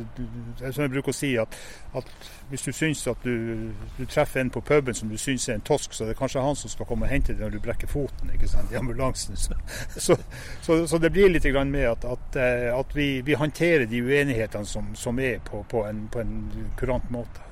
som 0.72 0.82
jeg 0.82 0.92
bruker 0.94 1.14
å 1.14 1.16
si, 1.16 1.34
at, 1.38 1.58
at 1.94 2.10
hvis 2.50 2.66
du 2.66 2.72
syns 2.74 3.04
at 3.12 3.22
du, 3.26 3.70
du, 3.98 4.06
treffer 4.10 4.42
en 4.42 4.52
på 4.54 4.64
puben 4.66 4.98
som 4.98 5.12
du 5.12 5.18
syns 5.22 5.48
er 5.50 5.60
en 5.60 5.66
tosk, 5.66 5.94
så 5.94 6.08
det 6.08 6.16
er 6.16 6.20
kanskje 6.20 6.44
han 6.44 6.58
som 6.58 6.74
skal 6.74 6.90
komme 6.90 7.08
og 7.08 7.14
hente 7.14 7.36
deg 7.36 7.46
når 7.46 7.56
du 7.56 7.62
brekker 7.64 7.92
foten 7.92 8.34
ikke 8.34 8.50
sant, 8.50 8.74
i 8.74 8.80
ambulansen. 8.80 9.38
Så, 9.38 9.58
så, 10.08 10.18
så, 10.62 10.80
så 10.90 11.02
det 11.02 11.14
blir 11.14 11.30
litt 11.30 11.48
med 11.70 11.90
at, 11.90 12.06
at, 12.06 12.38
eh, 12.40 12.70
at 12.74 12.96
vi, 12.98 13.22
vi, 13.22 13.38
håndterer 13.38 13.86
de 13.86 14.02
uenighetene 14.02 14.66
som, 14.66 14.94
som 14.96 15.20
er, 15.20 15.40
på, 15.46 15.66
på, 15.70 15.86
en, 15.86 16.08
på 16.12 16.24
en 16.24 16.70
kurant 16.80 17.10
måte. 17.14 17.46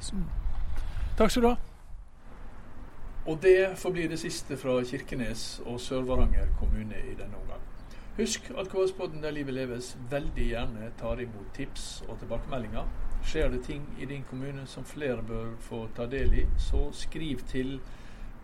Takk 1.18 1.30
skal 1.30 1.44
du 1.44 1.54
ha. 1.54 1.71
Og 3.32 3.38
det 3.42 3.78
forblir 3.80 4.10
det 4.12 4.18
siste 4.20 4.58
fra 4.60 4.74
Kirkenes 4.84 5.62
og 5.64 5.78
Sør-Varanger 5.80 6.50
kommune 6.60 6.98
i 7.00 7.14
denne 7.16 7.38
omgang. 7.40 7.62
Husk 8.18 8.50
at 8.60 8.68
KS-podden 8.68 9.24
Der 9.24 9.32
livet 9.32 9.54
leves 9.54 9.98
veldig 10.12 10.48
gjerne 10.50 10.90
tar 11.00 11.20
imot 11.24 11.54
tips 11.56 12.04
og 12.10 12.18
tilbakemeldinger. 12.20 12.90
Skjer 13.24 13.54
det 13.54 13.62
ting 13.64 13.86
i 14.00 14.06
din 14.06 14.26
kommune 14.30 14.66
som 14.68 14.84
flere 14.84 15.24
bør 15.24 15.54
få 15.60 15.88
ta 15.96 16.10
del 16.12 16.34
i, 16.42 16.46
så 16.60 16.90
skriv 16.92 17.40
til 17.48 17.80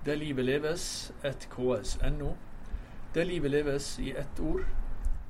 Der 0.05 0.15
livet 0.15 0.45
leves 0.45 1.11
et 1.23 1.49
ks.no. 1.51 2.31
Der 3.15 3.23
livet 3.23 3.51
leves 3.51 3.99
i 3.99 4.11
ett 4.11 4.39
ord. 4.39 4.63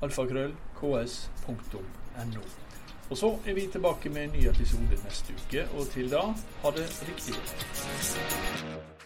Alfakrøll 0.02 0.54
ks.no. 0.76 2.44
Og 3.10 3.16
så 3.16 3.38
er 3.46 3.54
vi 3.54 3.66
tilbake 3.72 4.08
med 4.08 4.24
en 4.24 4.38
ny 4.38 4.46
episode 4.48 5.02
neste 5.04 5.34
uke, 5.34 5.66
og 5.78 5.90
til 5.90 6.10
da, 6.10 6.22
ha 6.62 6.70
det 6.78 6.86
riktig 7.08 7.34